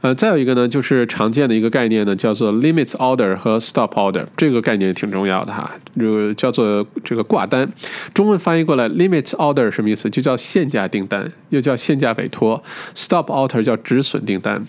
[0.00, 7.68] 呃，再有一个呢，就是常见的一个概念呢，叫做 limit order 和 stop order，这个概念挺重要的哈，就叫做这个挂单，
[8.12, 10.10] 中文翻译过来，limit order 什么意思？
[10.10, 12.62] 就叫限价订单，又叫限价委托
[12.94, 14.64] ，stop order 叫止损订单。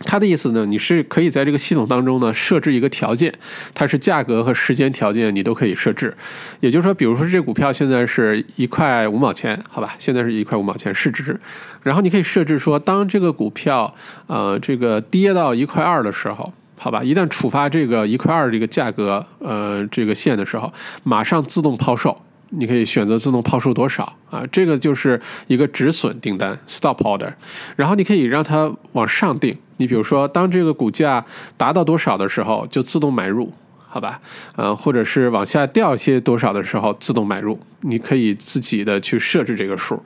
[0.00, 3.32] 它的意思呢，你是可以在这个系统当中呢设置一个条件，
[3.72, 6.14] 它是价格和时间条件你都可以设置。
[6.60, 11.38] 也就是说，比如说这股票现在是一块五毛钱，好吧，现在是一块五毛钱市值，
[11.82, 13.94] 然后你可以设置说，当这个股票
[14.26, 20.72] 呃这个跌到一块二的时候，好吧，一旦触发这个一块二这个价格呃这个线的时候，
[21.04, 22.20] 马上自动抛售。
[22.56, 24.44] 你可以选择自动抛售多少啊？
[24.52, 27.32] 这个就是一个止损订单 （stop order）。
[27.74, 29.58] 然后你可以让它往上定。
[29.76, 31.24] 你比如说，当这个股价
[31.56, 33.52] 达到多少的时候，就自动买入，
[33.88, 34.20] 好吧？
[34.56, 37.58] 呃，或者是往下掉一些多少的时候，自动买入。
[37.86, 40.02] 你可以自己的去设置这个数，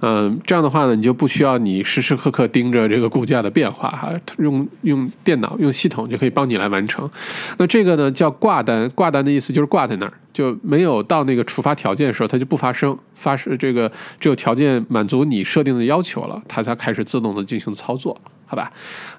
[0.00, 7.08] 嗯，这样的话呢，你就不需要你时时刻刻盯着这个股价的变化哈，用用电脑用系统就可以帮你来完成。
[7.56, 12.94] 那这个呢叫挂单，挂单的意思就是挂在那儿，就没有到那个触发条件的时候，它就不发生。
[13.14, 18.20] 发生这个只有条件满足你设定的要求了，它才开始自动的进行操作，
[18.52, 18.70] 好吧？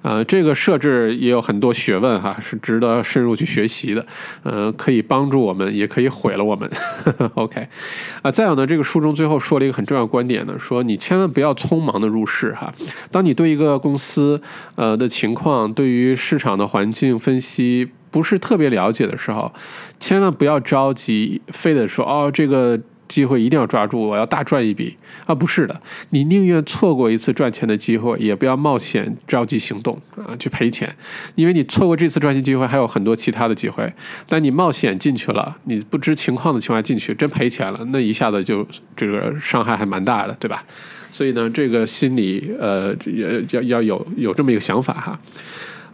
[0.04, 4.06] 呃，这个设置也有很多学问哈，是值得深入去学习的。
[4.44, 6.70] 呃，可以帮助我们，也可以毁了我们。
[7.34, 7.68] OK。
[8.22, 12.72] 啊，再有呢，这个书中最后说了一个很重要观点呢，说你千万不要匆忙的入市哈。
[13.10, 14.40] 当你对一个公司
[14.76, 19.52] 呃的情况，对于市场的环境分析不是特别了解的时候，
[20.00, 22.80] 千万不要着急，非得说哦这个。
[23.14, 24.98] 机会一定要抓住，我要大赚一笔
[25.28, 25.36] 啊！
[25.36, 30.96] 不是的，你宁愿错过一次赚钱的机会，也不要冒险着急行动啊，去赔钱，
[31.36, 33.94] 因为你错过这次赚钱机会，还有很多其他的机会。
[34.28, 40.64] 但你冒险进去了，你不知情况的情况下进去，真赔钱了，那一下子就这个伤害还蛮大的，对吧？
[41.12, 42.96] 所以呢，这个心理呃，
[43.52, 45.20] 要要有有这么一个想法哈。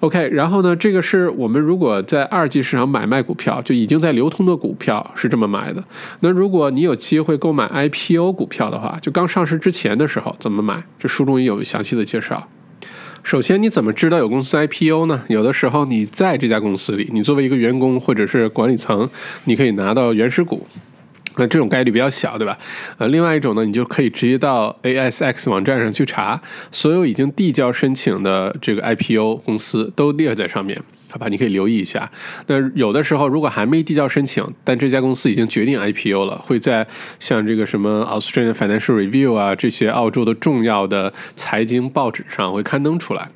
[0.01, 5.83] OK，然后呢，这个是我们如果在二级市场买卖股票，就已经在流通的股票是这么买的。
[6.21, 10.81] 那如果你有机会购买 IPO 股票的话，就刚上市之前的时候怎么买？
[10.97, 12.47] 这书中也有详细的介绍。
[13.23, 15.21] 首先，你怎么知道有公司 IPO 呢？
[15.27, 19.09] 有的时候你在这家公司里，你作为一个员工或者是管理层，
[19.43, 20.65] 你可以拿到原始股。
[21.35, 22.57] 那这种概率比较小，对吧？
[22.97, 31.27] 呃，另外一种呢，你就可以直接到 ASX 网站上去查，所有已经递交申请的这个 IPO 公司都列在上面，好吧？
[31.29, 32.11] 你可以留意一下。
[32.47, 36.85] 那有的时候如果还没递交申请，但这家公司已经决定 IPO 了，会在
[37.19, 43.29] 像这个什么 Australian Financial Review 啊这些澳洲的重要的财经报纸上会刊登出来。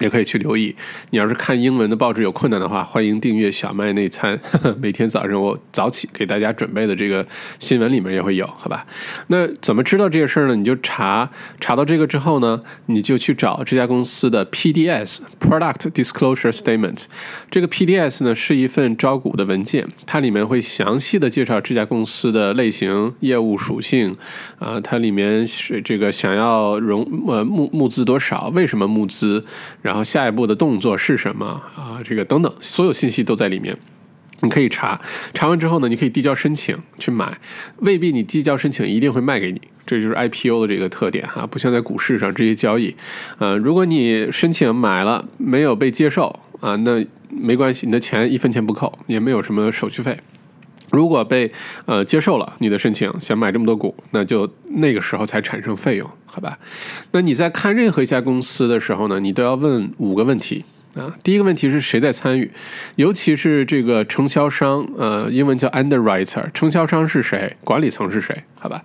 [0.00, 0.74] 也可以去留意。
[1.10, 4.38] 你要是看英文的报纸有困难的话，欢迎订阅小麦内参。
[4.80, 7.24] 每天早上我早起给大家准备的这个
[7.58, 8.86] 新闻里面也会有，好吧？
[9.28, 10.54] 那怎么知道这些事儿呢？
[10.54, 11.28] 你就查
[11.60, 17.04] 查到这个之后呢，你就去找这家公司的 PDS（Product Disclosure Statement）。
[17.50, 24.16] 这个 PDS 呢是一份招股的文件，它里面会详细的介绍这家公司的类型、业务属性
[24.58, 29.44] 啊，它里面是这个想要融呃募募资多少，为什么募资。
[29.84, 31.44] 然后下一步的动作是什么
[31.76, 32.00] 啊？
[32.02, 33.76] 这个等等，所有信息都在里面，
[34.40, 34.98] 你可以查。
[35.34, 37.38] 查完之后呢，你可以递交申请去买，
[37.80, 42.96] 未必你递交申请一定会卖给你，这就是 IPO 的这个特点哈，不像在股市上这些交易。
[43.38, 50.18] 呃，如果你申请买了没有被接受啊，那没关系，你的钱一分钱不扣，也没有什么手续费。
[50.94, 51.50] 如果被
[51.86, 56.58] 呃接受了你的申请，想买这么多股，那就那个时候才产生费用，好吧？
[57.10, 60.64] 那你在看任何一家公司的时候呢，你都要问五个问题
[60.96, 61.12] 啊。
[61.22, 62.50] 第一个问题是谁在参与，
[62.96, 68.82] 尤其是这个承销商，呃，英文叫 underwriter，承销商是谁，管理层是谁，好吧？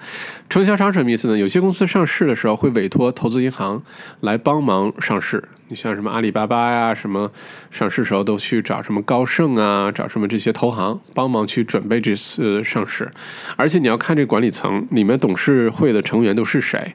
[0.50, 1.38] 承销商什么意思呢？
[1.38, 3.82] 有些公司上市的时候会委托投资银行
[4.22, 5.44] 来帮忙上市。
[5.72, 7.32] 你像什么阿里巴巴呀，什么
[7.70, 13.08] 上市时候都去找什么高盛啊，找什么这些投行帮忙去准备这次上市，
[13.56, 16.92] 而且你要看这管理层里面董事会的成员都是谁，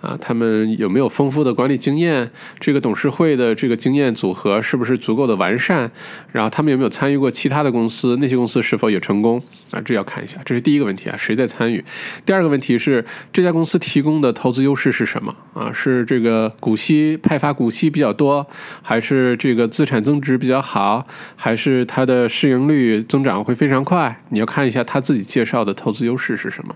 [0.00, 2.30] 啊，他们有没有丰富的管理经验？
[2.58, 5.90] 这个董事会的这个经验组合是不是足够的完善？
[6.32, 8.16] 然后他们有没有参与过其他的公司？
[8.16, 9.42] 那些公司是否有成功？
[9.70, 11.84] 啊，这要看一下，这是第一个问题啊，谁在参与？
[12.24, 15.34] 第二个问题是这家公司提供的投资优势是什么？
[15.52, 18.13] 啊，是这个股息派发股息比较。
[18.14, 18.46] 多
[18.80, 21.06] 还是这个资产增值比较好，
[21.36, 24.22] 还是它的市盈率增长会非常快？
[24.30, 26.74] 你要看一下他自己介绍的投资优势是什么。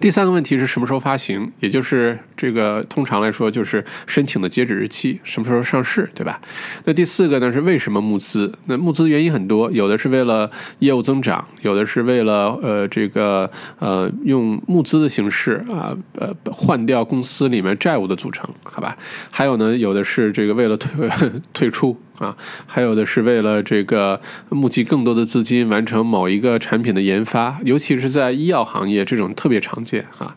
[0.00, 1.50] 第三个问题是什么时候发行？
[1.60, 6.40] 也就是这个通常来说就是申请的截止日期，什么时候上市，对吧？
[6.84, 8.52] 那第四个呢是为什么募资？
[8.66, 18.96] 那募资原因很多，有的是为了业务增长，有的是为了呃这个呃用募资的形式啊呃换掉公司里面债务的组成，好吧？
[19.30, 20.90] 还有呢，有的是这个为了退
[21.52, 21.96] 退出。
[22.18, 30.36] 啊，还有的是为了这个募集更多的资金，完成某一个产品的研发，尤其是在医药行业这种特别常见哈。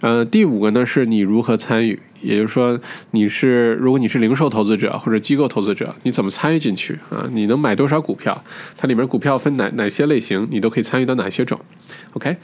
[0.00, 7.28] 呃，第五个呢是你如何参与，也就是说你是如果你是零售投资者或者机构投资者，你怎么参与进去啊？
[7.30, 8.42] 你能买多少股票？
[8.76, 10.48] 它里面股票分哪哪些类型？
[10.50, 11.60] 你都可以参与到哪些种
[12.14, 12.36] ？OK，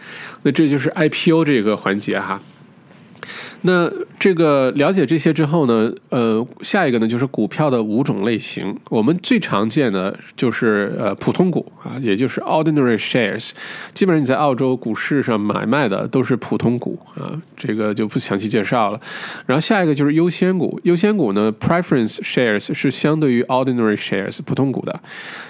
[0.42, 2.40] 那这就是 IPO 这个环节哈。
[3.62, 3.90] 那
[4.24, 8.74] 这个了解这些之后呢，呃，下一个呢就是股票的五种类型。
[8.88, 13.50] 我们最常见的就是呃普通股啊，也就是 ordinary shares。
[13.92, 19.00] 基本上你在澳洲股市上买卖的都是普通股啊，这个就不详细介绍了。
[19.44, 25.00] 然后下一个就是优先股，优先股呢 preference shares 是相对于 ordinary shares 普通股的。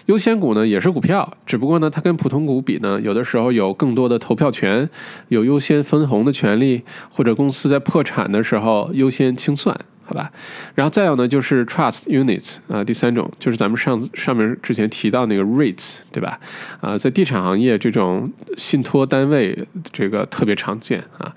[0.07, 4.91] 优先股呢也是股票，只不过呢它跟普通股比呢，有的时候有更多的投票权，
[5.29, 10.33] 有优先分红的权利，或者公司在破产的时候然后优先清算，好吧？
[10.75, 16.41] 然后再有呢，就是 trust units 啊，第三种就是咱们上上面之前提到那个 rates 对吧？
[16.81, 19.55] 啊，在地产行业这种信托单位
[19.93, 21.31] 这个特别常见啊。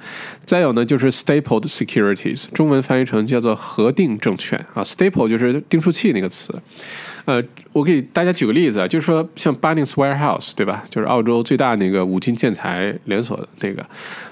[0.45, 6.57] 再有呢，就是 stapled securities，中文翻译成叫做核定证券啊，staple 就是订书器那个词。
[7.25, 10.85] 呃，我给大家举个例子啊，就是说像 Bunnings Warehouse，对吧？
[10.89, 13.85] 就是澳洲最大那个五金建材连锁的那个，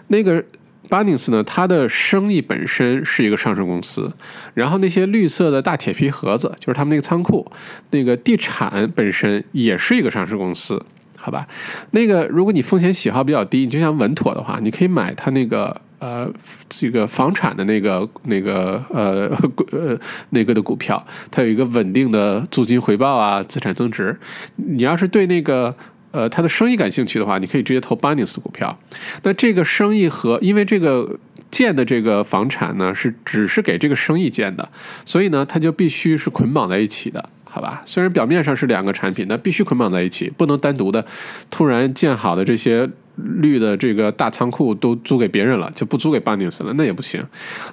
[0.07, 0.41] 那个。
[0.89, 4.11] Bunnings 呢，它的生意本身是一个上市公司，
[4.53, 7.49] 然后那些绿色的大铁皮盒子，就是他们那个仓库，
[7.91, 10.83] 那个地产本身也是一个上市公司。
[11.17, 11.47] 好吧？
[11.91, 16.29] 那个如果你风险喜好比较低，你就想稳妥的话，你可以买它那个呃
[16.69, 19.31] 这个房产的那个那个呃
[19.71, 19.97] 呃
[20.31, 24.15] 那个的股票，它有一个稳定的租金回报啊，资产增值。
[24.57, 25.75] 你要是对那个
[26.15, 28.79] 呃他的生意感兴趣的话，你可以直接投 Bunnings 股票。
[29.23, 31.19] 那这个生意和因为这个。
[31.51, 34.69] 建的这个房产呢，是只是给这个生意建的，
[35.05, 37.81] 所以呢，它就必须是捆绑在一起的，好吧？
[37.85, 41.05] 虽然表面上是两个产品，但必须捆绑在一起，不能单独的。
[41.49, 47.25] 突然建好的这些绿的这个大仓库都租给别人了，就不租给 b u n n i n g s 了，那也不行。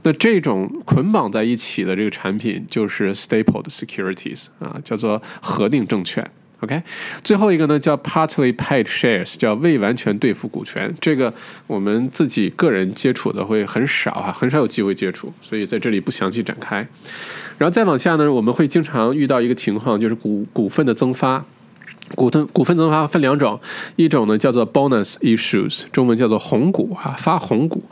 [0.05, 6.31] 那这种捆绑在一起的这个产品就是 stapled securities 啊，叫做核定证券。
[6.63, 6.81] OK，
[7.25, 10.95] 最后一个呢叫 partly paid shares，叫未完全兑付股权。
[11.01, 11.33] 这个
[11.67, 16.87] 我们自己个人接触的会很少啊，很少有机会接触，所以在这里不详细展开。
[17.59, 21.45] 然后再往下呢，我们会经常遇到一个情况，就是股股份的增发。
[22.15, 23.59] 股份股份增发分两种，
[23.97, 27.83] 一种呢叫做 bonus issues，中文叫做红股啊，发红股。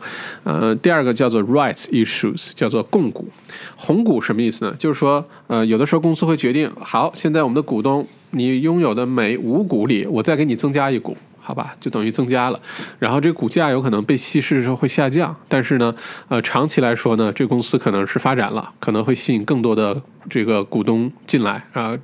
[0.45, 3.29] 呃，第二个叫做 rights issues，叫做供股。
[3.77, 4.75] 红股什么意思呢？
[4.79, 11.17] 就是说，呃，有的时候公司会决定，好，现在我们的股东，你拥有的每五股里，我再给你增加一股。
[11.43, 12.61] 好吧，就等于增加了，
[12.99, 15.93] 然后这个股价有可能被稀释的时候会下降，但是呢，
[16.29, 21.97] 呃，长期来说呢，这公司可能是发展了，可能会吸引更多的这个股东进来啊，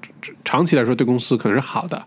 [0.43, 2.05] 长期来说对公司可能是好的。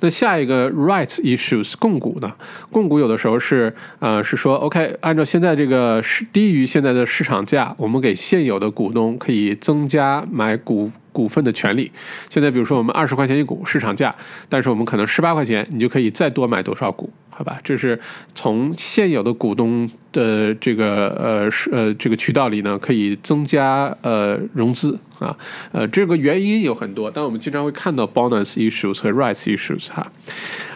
[0.00, 2.30] 那下一个 rights issues 供股呢？
[2.72, 10.90] 供股有的时候是呃是说 OK，按照现在这个是低于现在的市场价，我们给现有的股东可以增加买股。
[11.14, 11.88] 股份的权利，
[12.28, 14.12] 现在比如说我们二十块钱一股市场价，
[14.48, 17.60] 但是我们可能十八块钱，你就可以再多买多少股，好吧？
[17.62, 17.98] 这是
[18.34, 25.36] 从现有的股东的这个呃是呃这个渠道里呢，可以增加呃融资啊，
[25.70, 30.10] 呃这个原因有很多，但我们经常会看到 bonus issues 和 rights issues 哈，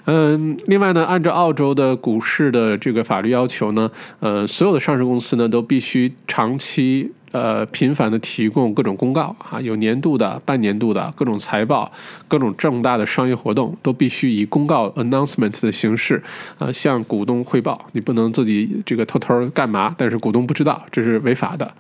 [0.05, 7.11] 嗯，另外呢，按照澳洲的股市的这个法律要求呢，呃，所有的上市公司呢都必须长期。
[7.33, 11.91] 呃，频繁的提供各种公告啊，有年度的、半年度的各种财报、
[12.27, 16.23] 各种重大的商业活动，都必须以公告 announcement 的形式，
[16.59, 17.87] 呃，向股东汇报。
[17.93, 21.71] 你不能自己这个偷偷干嘛，但是股东不知道，这是违法的。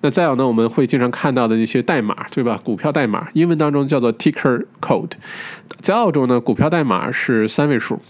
[0.00, 2.58] 那再有呢，我们会经常看到的那些代码，对吧？
[2.62, 5.12] 股票代码，英文当中叫做 ticker code，
[5.80, 8.00] 在澳洲呢，股票代码是三位数。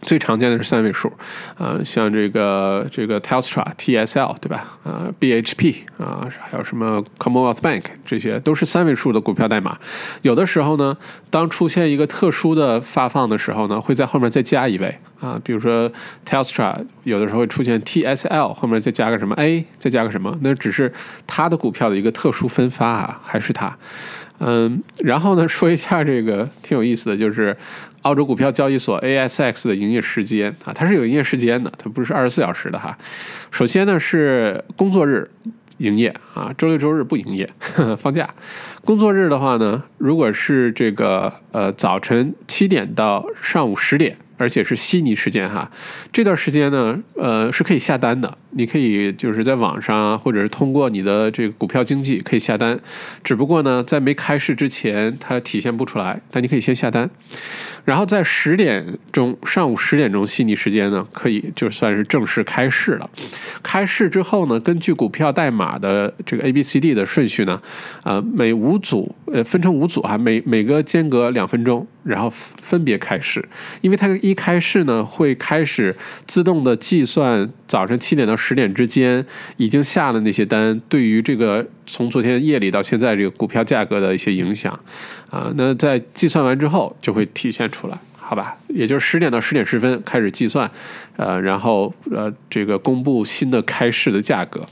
[0.00, 1.12] 最常见的是三位数，
[1.56, 4.78] 啊，像这个这个 Telstra TSL 对吧？
[4.84, 9.76] 啊，BHP 啊，还有什么 Commonwealth Bank 这些都是三位数的股票代码。
[10.22, 10.96] 有的时候呢，
[11.30, 15.90] 当出现一个特殊的发放的时候呢，会在后面再加一位啊，比如说
[16.24, 20.92] Telstra 有的时候会出现 TSL 后面再加个什么 A，再加个什么，那只是
[21.26, 23.76] 它的股票的一个特殊分发啊，还是它。
[24.38, 27.56] 嗯，然后呢，说一下这个挺有意思的就是。
[28.02, 32.96] 澳洲股票交易所 ASX 的营业时间啊，它是有营业时间的，它不是二十四小时的哈。
[33.50, 35.30] 首先呢是工作日
[35.78, 37.50] 营业啊，周六周日不营业，
[37.98, 38.28] 放假。
[38.84, 44.16] 工作日的话呢，如果是这个呃早晨七点到上午十点。
[44.40, 45.68] 而且是悉尼时间哈，
[46.12, 48.38] 这段时间呢，呃，是可以下单的。
[48.50, 52.78] 你可以就是在网上，或者是通过你的这个股票经纪可以下单。
[53.24, 56.20] 只不过呢，在没开市之前，它体现不出来。
[56.30, 57.10] 但你可以先下单，
[57.88, 63.10] 然后在十点钟，上午十点钟悉尼时间呢，可以就算是正式开市了。
[63.62, 67.58] 开市之后呢，根据股票代码的这个 A、B、C、D 的顺序呢，
[68.02, 71.86] 呃，每五组，呃，分成五组哈，每每个间隔两分钟。
[72.04, 73.46] 然后分别开市，
[73.82, 75.94] 因为它一开市呢，会开始
[76.26, 79.22] 自动的计算早晨七点到十点之间
[79.58, 84.78] 已经下了那些单，对于这个从昨天夜里到现在这个股票价格的一些影响，
[85.30, 88.56] 啊，那在计算完之后就会体现出来，好吧？
[88.68, 90.70] 也就是十点到十点十分开始计算，
[91.16, 94.66] 呃，然后呃，这个公布新的开市的价格。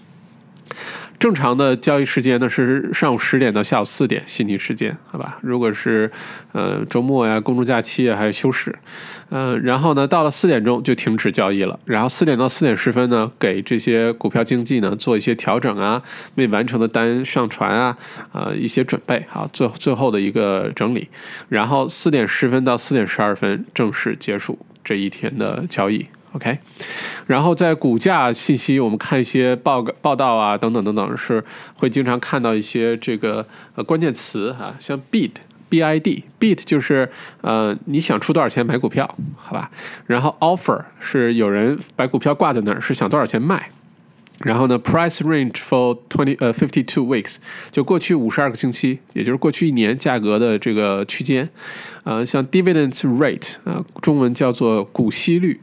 [1.18, 5.38] 正常的交易时间呢是上午十点到下午四点悉尼时间，好吧？
[5.42, 6.10] 如果是
[6.52, 8.74] 呃周末呀、公众假期啊，还有休市，
[9.30, 11.78] 嗯，然后呢到了四点钟就停止交易了。
[11.86, 16.02] 然后四点到四点十分呢，给这些股票经纪呢做一些调整啊，
[16.34, 17.96] 未完成的单上传啊，
[18.32, 21.08] 啊一些准备，好，最最后的一个整理。
[21.48, 26.06] 然后四点十分到四点十二分正式结束这一天的交易。
[26.36, 26.58] OK，
[27.26, 31.42] 然后在股价信息，我们看一些报报道啊，等等等等，是
[31.76, 37.10] 会经常看到一些这个呃关键词哈，像 bid，B-I-D，bid 就是
[37.40, 39.70] 呃你想出多少钱买股票，好吧？
[40.06, 43.70] 然后 offer 是有人把股票挂在那儿，是想多少钱卖。
[44.40, 47.36] 然后呢，price range for twenty 呃 fifty two weeks，
[47.72, 51.48] 就过去五十二个星期，也就是过去一年价格的这个区间。
[52.04, 55.58] 呃，像 dividend rate 啊，中文叫做股息率。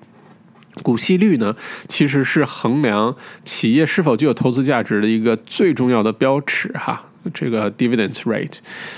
[0.82, 1.55] 股息率呢，
[1.88, 7.03] 其实是衡量企业是否具有投资价值的一个最重要的标尺哈。
[7.34, 8.57] 这个 dividends rate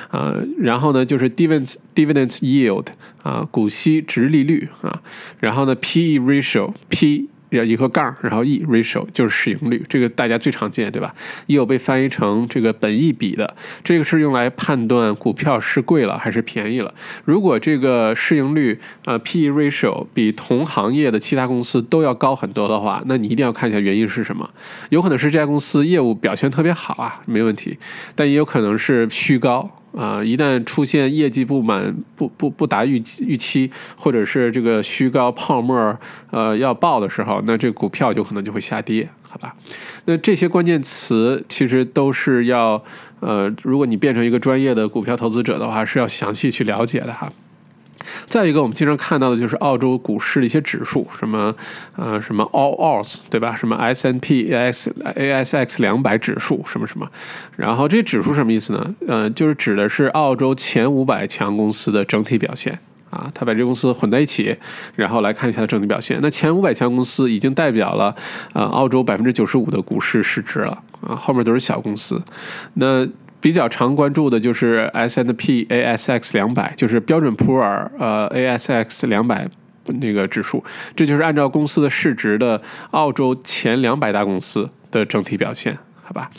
[0.10, 2.88] 啊，然后呢就是 dividends dividends yield
[3.22, 5.02] 啊，股息值利率啊，
[5.40, 7.28] 然后呢 P/E ratio P。
[7.64, 11.14] 一个杠，然后 e ratio 就是市盈率，这个大家最常见，对吧？
[11.46, 16.94] 也有被翻译成这个本益比的，这个是用来判断股票是贵了还是便宜了。
[17.24, 24.50] 如果这个市盈率呃 P/E ratio 比同行业的其他公司都要高很多的话，那你一定要看一下原因是什么。
[24.90, 27.78] 有可能是这家公司业务表现特别好啊，没问题，
[28.16, 29.70] 但也有可能是虚高。
[29.96, 35.98] 啊，一旦出现业绩不满、不不不达预预期，或者是这个虚高泡沫
[36.32, 39.56] 呃要爆的时候，那这股票有可能就会下跌，好吧？
[40.06, 42.84] 那这些关键词其实都是要
[43.22, 47.32] 呃，如果你变成一个专业的股票投资者的话，是要详细去了解的哈。
[48.26, 51.54] 再一个，我们经常看到的就是澳洲股市的一些指数，什么
[51.96, 53.56] 呃什么 All Odds 对吧？
[53.56, 57.10] 什么 S N P A X A S X 两百指数什么什么，
[57.56, 58.96] 然后这指数什么意思呢？
[59.08, 62.78] 呃，就是指的是澳洲前五百强公司的整体表现
[63.10, 63.32] 啊。
[63.34, 64.56] 他把这公司混在一起，
[64.96, 66.20] 然后来看一下整体表现。
[66.22, 68.16] 那前五百强公司已经代表了
[68.54, 72.22] 呃澳洲百分之九十五的股市市值了啊，后面都是小公司。
[72.76, 73.08] 那
[73.40, 79.48] 比较常关注的就是 S n P A S X 两百，就是标准普尔呃 A S X 两百
[79.86, 80.64] 那个指数，
[80.96, 82.60] 这就是按照公司的市值的
[82.92, 86.30] 澳洲前两百大公司的整体表现，好吧？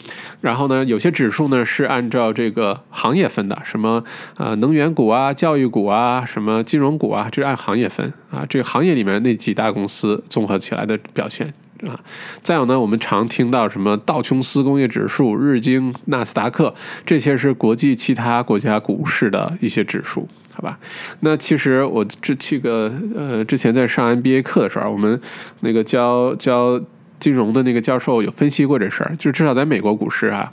[0.40, 4.02] 然后呢，有些指数呢是按照这个行业分的，什么
[4.36, 11.54] 呃能源股啊、教育股啊、什么金融股啊，这是按行业分啊，这个行业里面那几大公司综合起来的表现。
[11.86, 11.98] 啊，
[12.42, 16.74] 再有呢，我们常听到什么道琼斯工业指数、日经、纳斯达克，
[17.04, 20.78] 这些是国际其他国家股市的一些指数，好吧？
[21.20, 25.20] 那其实我这这个呃，之前在上 MBA 课的时候，我们
[25.60, 26.80] 那个教教
[27.20, 30.52] 金融的那个教授有分析过这事儿，就至少在美国股市啊。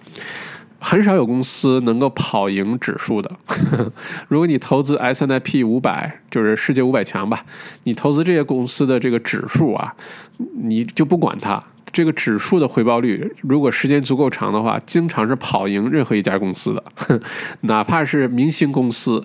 [0.86, 3.32] 很少有公司能够跑赢指数的。
[4.28, 7.46] 如果你投资 S N P 五百，就是世界五百强吧，
[7.86, 9.96] 你投资这些公司的这个指数啊，
[10.62, 11.64] 你就不管它。
[11.94, 16.84] 这个指数的回报率，如果时间足够长的话，经常是跑赢任何一家公司的，
[17.62, 19.24] 哪怕是明星公司，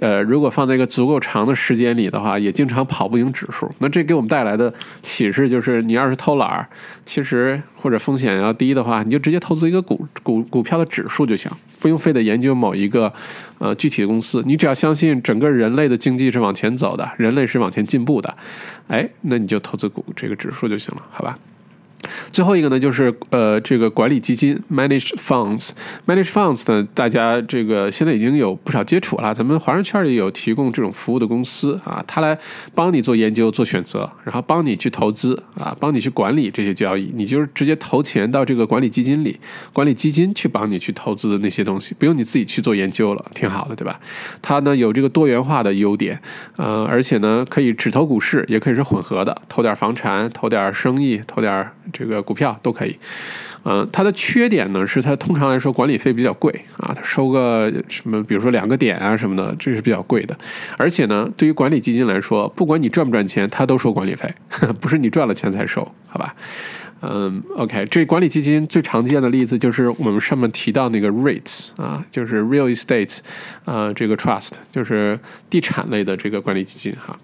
[0.00, 3.70] 呃，如果放在一个足够长的时间里的话，也经常跑不赢指数。
[3.80, 6.66] 那这给我们带来的启示就是，你要是偷懒儿，
[7.04, 13.12] 其实或者风险要低的话，你就直接投资一个股股股票的指数就行，不用非得研究某一个
[13.58, 14.42] 呃具体的公司。
[14.46, 18.34] 你只要相信整个人类的经济是往前走的，人类是往前进步的，
[18.88, 21.38] 哎，那你就投资股这个指数就行了，好吧？
[22.32, 29.34] 最后一个呢，就是呃，这个管理基金 （managed funds），managed funds 呢，大家这个现在已经有不少接触了。
[29.34, 32.38] 咱们华人圈里有提供这种服务的公司啊，他来
[32.74, 37.10] 帮你做研究、做选择，然后帮你去投资啊，帮你去管理这些交易。
[37.14, 39.38] 你就是直接投钱到这个管理基金里，
[39.72, 43.98] 管理基金去帮你去投资的那些东西，不用你自己去做研究了，挺好的，对吧？
[44.40, 46.20] 它呢有这个多元化的优点，
[46.56, 51.66] 呃，而且呢可以只投股市，也可以是混合的，投点房产，投点生意，投点。
[51.96, 52.94] 这个股票都可以，
[53.64, 60.36] 嗯，它的缺点呢是它通常来说管理费比较贵啊，它收个什么，比如说两个点啊什么的，这是比较贵的。
[60.76, 64.32] 而且呢，对于管理基金来说，不管你赚不赚钱，它都收管理费，
[64.80, 66.34] 不是你赚了钱才收，好吧？
[67.02, 73.18] 嗯，OK，这管理基金最常见的例子就是我们上面提到那个 REITs 啊，就是 Real Estate
[73.66, 75.18] 啊，这个 Trust 就是
[75.50, 77.16] 地产类的这个管理基金哈。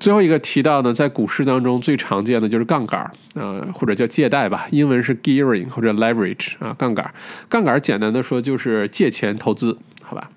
[0.00, 7.08] 最后一个提到呢，在股市当中最常见的就是杠杆儿，呃，或者叫借贷吧，英文是 gearing 或者 leverage 啊，杠杆。
[7.50, 10.30] 杠杆简单的说就是借钱投资，好吧？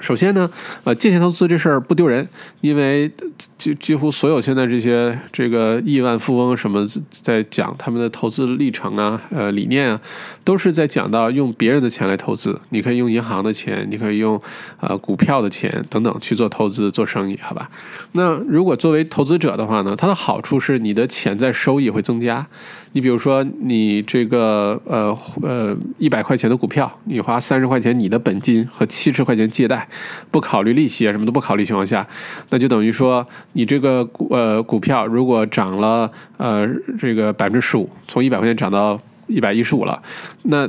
[0.00, 0.50] 首先呢，
[0.84, 2.26] 呃，借钱投资这事儿不丢人，
[2.62, 3.10] 因为
[3.58, 10.00] 几几乎所有现在这些这个亿万富翁什么在讲他们的投资历程啊，呃，理念啊，
[10.42, 12.58] 都是在讲到用别人的钱来投资。
[12.70, 14.40] 你可以用银行的钱，你可以用
[14.80, 17.70] 呃股票的钱等等去做投资做生意，好吧？
[18.12, 22.46] 那如果作为投资者的话呢，它的好处是你的潜在收益会增加。
[22.92, 29.88] 你比如说，你这个呃呃一百块钱的股票，你花三十块钱你的本金和七十块钱借贷，
[30.30, 32.06] 不考虑利息啊什么都不考虑情况下，
[32.50, 36.68] 那就等于说你这个股呃股票如果涨了呃
[36.98, 40.02] 这个百分之十五，从一百块钱涨到一百一十五了，
[40.42, 40.68] 那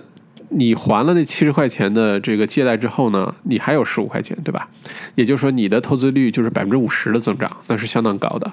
[0.53, 4.67] 你还了那七十块钱的这个借贷之后呢，你还有十五块钱，对吧？
[5.15, 8.51] 也就是说，你的投资率就是百分之五十的增长，那是相当高的。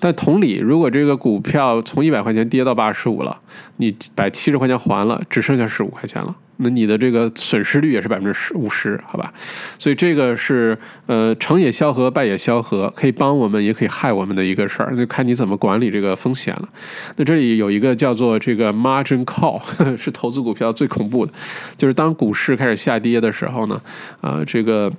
[0.00, 3.38] 但同理，如果这个股票从一百块钱跌到八十五了，
[3.76, 6.34] 你把七十块钱还了，只剩下十五块钱了。
[6.58, 9.32] 那你的这个损失率也是百分之十五十，好吧？
[9.78, 10.76] 所以这个是
[11.06, 16.68] 呃成也萧何，败也萧何，可以帮我们，也可以害我们的一个事儿，就看你怎么管理这个风险了。
[17.16, 19.60] 那这里有一个叫做这个 margin call，
[19.98, 21.32] 是投资股票最恐怖的，
[21.76, 23.80] 就是当股市开始下跌的时候呢，
[24.22, 24.90] 啊，这个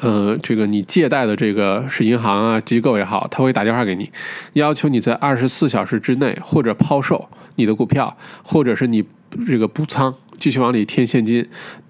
[0.00, 4.08] 呃这个你借贷的这个是银行啊机构也好，他会打电话给你，
[4.52, 9.04] 要求你在二十四小时之内或者抛售你的股票，或者是你
[9.46, 10.14] 这个补仓。
[10.40, 11.46] 继续往里添现金，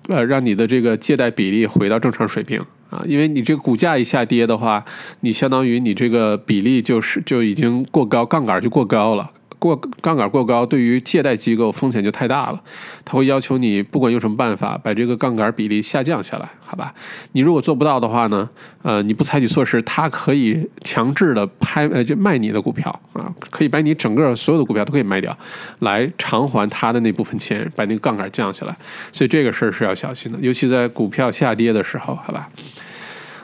[0.09, 2.61] 呃，让你的这个借贷比例回到正常水平
[2.91, 4.85] 啊，因为你这个股价一下跌的话，
[5.21, 9.31] 你相当于你这个比例就是就已经过高，杠杆就过高了。
[9.61, 12.61] 过杠杆过高，对于借贷机构风险就太大了，
[13.05, 16.93] 他会要求你不管用什么办法把这个杠杆比例下降下来，好吧？
[17.33, 18.49] 你如果做不到的话呢，
[18.83, 25.37] 呃，你不采取措施，他可以强制的拍呃就卖你的股票啊，可以把你整个所有的股票都可以卖掉，
[25.81, 28.75] 来偿还他的那部分钱，把那个杠杆降下来。
[29.13, 32.49] 所以这个事儿是要小心的，尤其在股票下跌的时候，好吧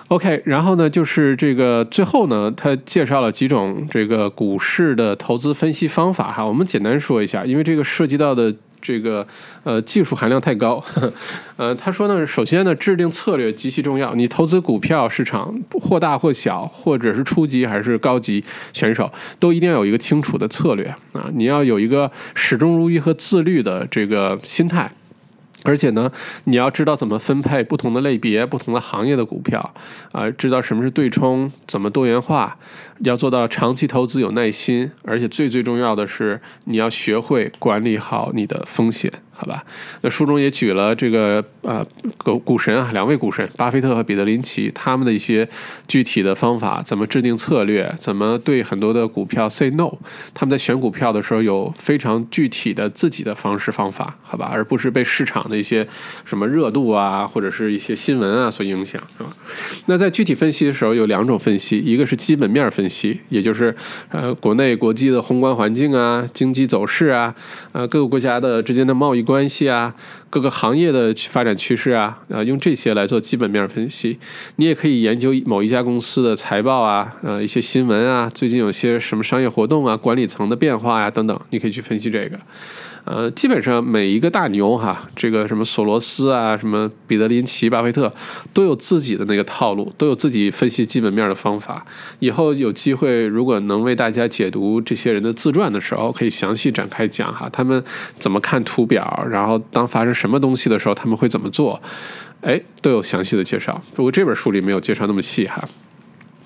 [0.09, 9.27] ？OK，然后呢，就是这个最后呢，他介绍了几种这个股市的投资分析方法哈，我们简单说一下，因为这个涉及到的这个
[9.65, 11.12] 呃技术含量太高呵呵，
[11.59, 24.93] 呃，他说呢，首先呢，制定策略极其重要，你投资股票市场或大或小，或者是初级还是高级选手，都一定要有一个清楚的策略啊，你要有一个始终如一和自律的这个心态。
[25.67, 26.11] 而且呢，
[26.45, 29.75] 你要知道怎么分配不同的类别、不同的行业的股票，
[30.13, 32.57] 啊，知道什么是对冲，怎么多元化，
[33.01, 39.12] 要做到长期投资有耐心，而且最最重要的是，你要学会管理好你的风险。
[39.39, 39.62] 好吧，
[40.01, 41.86] 那书中也举了这个呃
[42.16, 45.47] 股股神啊，两位股神巴菲特和彼得林奇他们的一些
[45.86, 49.93] 具体的方法，怎么制定策略，怎么对很多的股票 say no，
[50.32, 55.86] 他们在选股票的时候有非常具体的自己的方式方法，好吧，而不是被市场的一些
[56.24, 59.28] 什么热度啊或者是一些新闻啊所影响，是吧？
[59.85, 63.75] 那在具体分析的时候有两种分析，一个是基本面分析，分析也就是
[64.11, 67.35] 呃国内国际的宏观环境啊、经济走势啊、
[67.73, 69.27] 呃各个国家的之间的贸易。
[69.27, 69.93] 关系啊，
[70.31, 74.17] 各个行业的发展趋势啊，啊，用这些来做基本面分析。
[74.55, 82.39] 你也可以研究某一家公司的财报啊，呃，一些新闻啊，最近有些什么商业活动啊，管理层的变化呀，等等，你可以去分析这个。
[83.07, 88.12] 呃，基本上每一个大牛哈，这个什么索罗斯啊，什么彼得林奇、巴菲特，
[88.53, 91.87] 都有自己的那个套路，都有自己分析基本面的方法。
[92.19, 97.81] 以后有机会，如果能为大家解读这些人的自传的时候，可以详细展开讲哈，他们
[98.19, 101.81] 怎么看图表，然后当发生什么东西的时候，他们会怎么做，
[102.41, 103.81] 哎，都有详细的介绍。
[103.95, 105.65] 不过这本书里没有介绍那么细哈。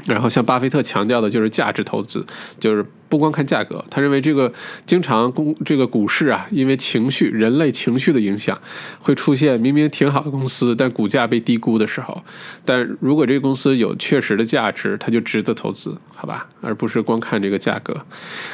[0.07, 2.27] 然后像巴菲特强调的就是价值投资，
[2.59, 2.85] 就是。
[3.11, 4.51] 不光看价格，他认为这个
[4.87, 8.57] 经常公这个股市啊，因为情绪、人类情绪的影响，
[9.01, 12.23] 会出现明明挺好的公司，但股价被低估的时候。
[12.65, 16.49] 但如果这个公司有确实的价值，它就值得投资，好吧？
[16.61, 18.07] 而不是光看这个价格。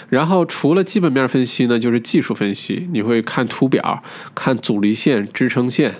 [0.08, 4.02] 然后除了基本面分析呢，就是技术分析，你会看图表，
[4.34, 5.94] 看阻力线、支撑线，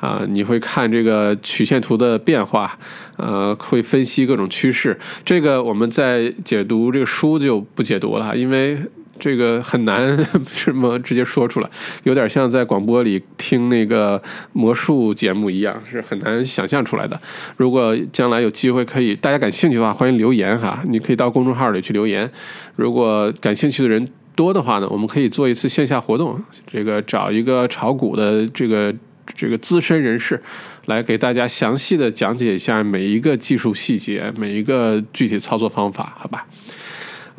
[0.00, 2.76] 啊，你会看这个曲线图的变化，
[3.18, 4.98] 呃，会分析各种趋势。
[5.24, 7.99] 这个我们在解读这个书就不解。
[8.00, 8.78] 读了，因为
[9.18, 10.16] 这个很难
[10.48, 11.68] 什么直接说出来，
[12.04, 14.20] 有点像在广播里听那个
[14.54, 17.20] 魔术节目一样，是很难想象出来的。
[17.58, 22.28] 如果将来有机会，可以大家感兴趣的话，欢迎留言哈，你可以到公众号里去留言。
[22.76, 28.94] 如果感兴趣的人多的话呢，我们可以做一次线下活动，这个找一个炒股的这个
[29.26, 30.40] 这个资深人士
[30.86, 36.46] 来给大家详细的讲解一下每一个技术细节，每一个具体操作方法，好吧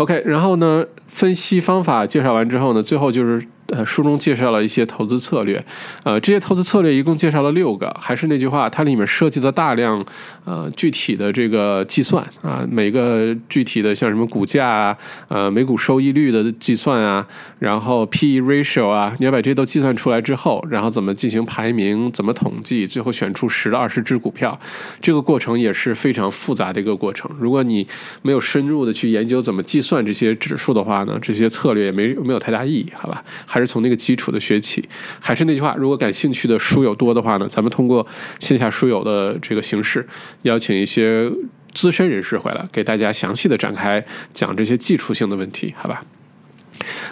[0.01, 3.45] ？OK，然后呢，分析方法介绍完之后呢，最后就是。
[3.67, 5.63] 呃，书中介绍了一些投资策略，
[6.03, 7.89] 呃，这些投资策略一共介绍了六个。
[7.97, 10.05] 还是那句话，它里面涉及了大量
[10.43, 14.97] 呃具体的这个计算啊，每个具体的像什么股价啊，
[15.29, 17.25] 呃，每股收益率的计算啊，
[17.59, 24.59] 然后 P/E ratio 啊，你要把这些都计算出来之后，然后怎么进行排名，怎么统计，最后选出十到二十只股票，
[24.99, 27.31] 这个过程也是非常复杂的一个过程。
[27.39, 27.87] 如果你
[28.21, 33.23] 没有深入的去研究怎么计算这些指数的话呢，这些策略也没没有太大意义，好吧？
[33.45, 34.87] 还是从那个基础的学起，
[35.19, 38.05] 还是那句话，如果感兴趣的书友多的话呢，咱们通过
[38.39, 40.07] 线下书友的这个形式，
[40.43, 41.31] 邀请一些
[41.73, 44.03] 资深人士回来，给大家详细的展开
[44.33, 46.01] 讲这些基础性的问题，好吧？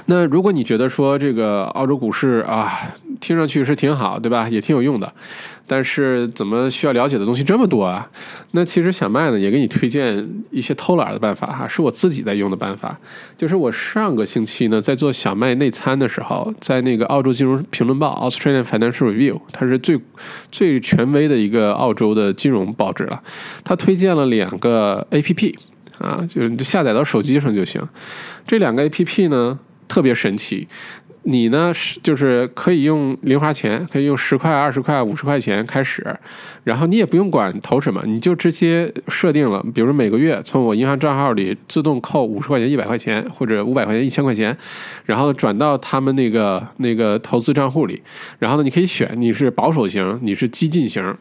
[0.06, 4.48] 那如果你觉得说这个澳洲股市啊，听上去是挺好，对吧？
[4.50, 5.14] 也挺有用的，
[5.68, 8.10] 但是怎么需要了解的东西这么多啊？
[8.52, 12.98] 那其实小麦呢也给你推荐一些偷懒的办法哈，是我自己在用的办法。
[13.38, 20.00] 就是我上个星期呢在做小麦内参的时候，在那个澳洲金融评论报 （Australian Financial Review），它是最
[20.50, 23.22] 最权威的一个澳洲的金融报纸了，
[23.64, 25.60] 它推荐了两个 A P P
[26.00, 27.82] 啊，就是下载到手机上就行。
[28.48, 30.68] 这两个 A P P 呢特别神奇。
[31.24, 36.04] 你呢是就是可以用零花钱，可以用十块、二十块、五十块钱开始，
[36.64, 44.58] 然后你也不用管投什么，你就直接设定了，比如每个月从我银行账号里自动扣五十块钱、一百块钱或者五百块钱、一千块钱，
[45.06, 48.02] 然后转到他们那个那个投资账户里，
[48.40, 51.16] 然后呢你可以选你是保守型，你是激进型。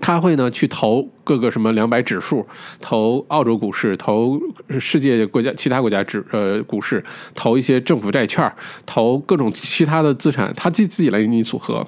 [0.00, 2.46] 他会呢去投各个什么两百指数，
[2.80, 4.40] 投澳洲股市，投
[4.78, 7.02] 世界国家其他国家指呃股市，
[7.34, 8.52] 投一些政府债券，
[8.84, 11.86] 投各种其他的资产，他自自己来给你组合。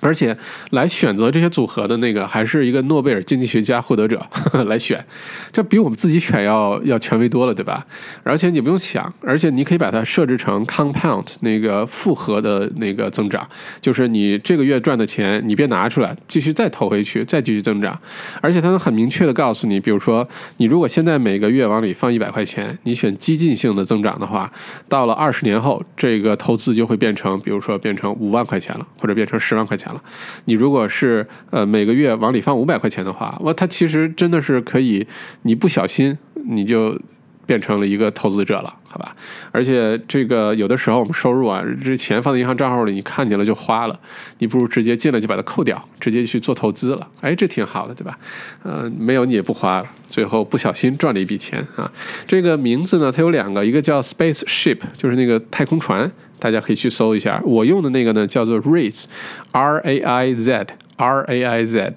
[0.00, 0.36] 而且
[0.70, 4.24] 来选择这些组合的那个，还是一个诺贝尔经济学家获得者
[4.66, 5.04] 来选，
[5.52, 7.84] 这比我们自己选要要权威多了，对吧？
[8.22, 13.46] 而且你不用想，而且你可以把它设置成 compound 那个复合的那个增长，
[13.80, 17.98] 就是你这个月赚的钱，你别拿出来，继续再投回去，再继续增长。
[18.40, 20.26] 而且它能很明确的告诉你，比如说
[20.58, 24.52] 你如果现在每个月往里放一百块钱，你选激进性的增长的话，
[24.88, 29.87] 到了二十年后，这个投资就会变成，比如说变成五万块钱了，或者变成十万块钱。
[29.92, 30.02] 了，
[30.44, 35.06] 你如果是呃每个月往里放五百块钱的话，哇，它其实真的是可以，
[35.42, 36.16] 你不小心
[36.46, 36.98] 你就
[37.46, 39.16] 变成了一个投资者了，好吧？
[39.52, 43.98] 而且这个有的时候我们收入啊，这钱放在银行账号里，你看见了就花了，
[44.38, 48.18] 你不如直接进来就把它扣掉，直接去做投资了，哎，这挺好的，对吧？
[48.62, 51.90] 呃，没有你也不花，最后不小心赚了一笔钱啊。
[52.26, 56.10] 这个名字呢，它有两个，一个叫 Space Ship，就是那个太空船。
[56.38, 60.66] 大家可以去搜一下，我用的那个呢叫做 Raise，R A I Z
[60.96, 61.94] R A I Z，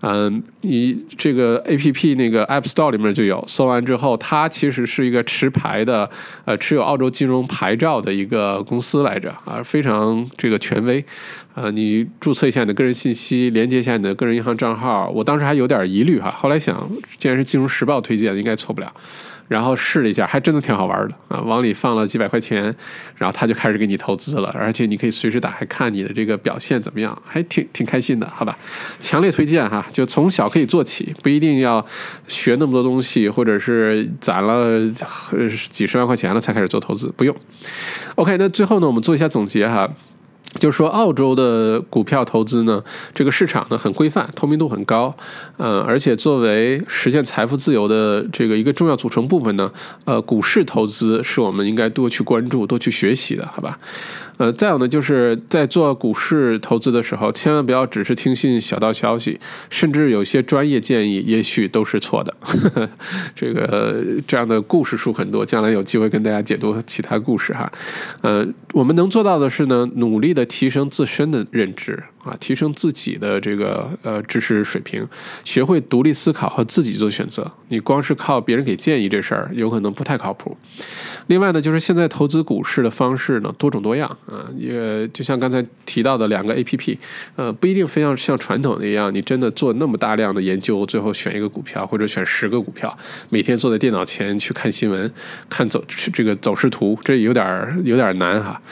[0.00, 6.08] 嗯，你这个 A P P 那个 App Store 里面就有，搜完之后，它其实是一个持牌的，
[6.44, 11.02] 呃，持有澳洲金融牌照的一个公司来着，啊，非常这个权威，
[11.54, 16.86] 呃，你注册一下你的个人信息，连接一下你的个人银行账号，我当时还有点疑虑哈，后来想，
[17.16, 18.92] 既然是金融时报推荐，应该错不了。
[19.48, 21.40] 然后试了一下，还真的挺好玩的啊！
[21.40, 22.74] 往里放了几百块钱，
[23.16, 28.56] 然后他就开始给你投资了，而且你可以随时打开看你的这个表现怎么样，还挺挺开心的，好吧？
[29.00, 31.84] 强烈推荐哈，就从小可以做起，不一定要
[32.26, 34.80] 学那么多东西，或者是攒了
[35.70, 37.36] 几十万块钱了才开始做投资，不用。
[38.14, 39.88] OK，那最后呢，我们做一下总结哈。
[40.58, 42.82] 就是说，澳洲的股票投资呢，
[43.14, 45.14] 这个市场呢很规范，透明度很高，
[45.56, 49.72] 呃，而且作为实现财富自由的这个一个重要组成部分呢，
[50.04, 53.78] 呃，股市投资是我们应该多去关注、多去学习的，好吧？
[54.42, 59.38] 呃，再有呢，就是在做股市投资的时候，千万不要只是听信小道消息，
[59.70, 62.34] 甚至有些专业建议，也许都是错的。
[63.36, 67.70] 这个这样的故事书很多，将来有机会跟大家解读其他故事哈。
[68.22, 72.02] 呃，我们能做到的是呢，努力的提升自身的认知。
[72.24, 75.04] 啊，提升自己的这个呃知识水平，
[75.44, 77.50] 学会独立思考和自己做选择。
[77.68, 80.56] 你光是靠别人给建议这事儿，有可能不太靠谱。
[81.26, 86.96] 另外呢，就是现在投资股市的方式呢多种多样啊，也就像刚才提到的两个 A P P，
[87.34, 92.96] 呃，不一定非要像传统的一样，你真的做那么大量的研究，最后选一个股票或者选十个股票，
[93.30, 95.12] 每天坐在电脑前去看新闻、
[95.48, 95.82] 看走
[96.12, 98.62] 这个走势图，这有点有点难哈。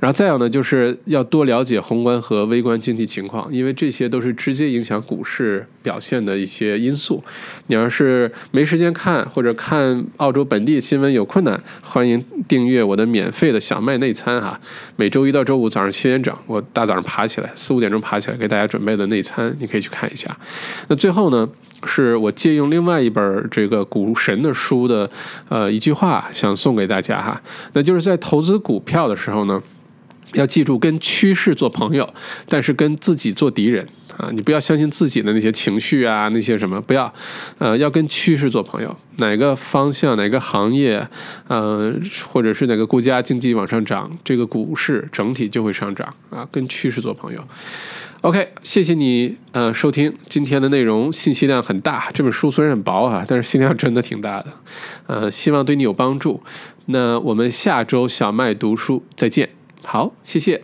[0.00, 2.95] 然后再有呢，就是要多了解宏观和微观经。
[2.96, 7.22] 经济情况，因为这些都是直接影响股市表现的一些因素。
[7.66, 14.58] 你要是没时间看，或者看澳洲本地新闻有困难，欢迎订阅我的免费的小麦内参哈。
[14.96, 20.34] 每周一到周五早上七点整，我大早上爬起来，四五点钟爬起来给大家准备的内参，你可以去看一下。
[20.88, 21.46] 那最后呢，
[21.84, 25.10] 是我借用另外一本这个股神的书的
[25.50, 27.38] 呃一句话，想送给大家哈。
[27.74, 29.62] 那就是在投资股票的时候呢。
[30.36, 32.08] 要记住，跟趋势做朋友，
[32.48, 33.86] 但是跟自己做敌人
[34.16, 34.30] 啊！
[34.32, 37.12] 你不要相信自己的那些情绪啊，那些什么，不要，
[37.58, 38.96] 呃，要跟趋势做朋友。
[39.16, 41.08] 哪个方向、哪个行业，
[41.48, 41.92] 呃，
[42.28, 46.46] 或者是哪个国家经济往上涨，这个股市整体就会上涨啊！
[46.52, 47.42] 跟趋势做朋友。
[48.22, 52.10] OK，谢谢你，呃，收听今天的内容，信息量很大。
[52.12, 54.52] 这本书虽然很薄哈，但是信息量真的挺大的，
[55.06, 56.42] 呃，希望对你有帮助。
[56.86, 59.55] 那我们下周小麦读书再见。
[59.88, 60.60] 好，谢谢。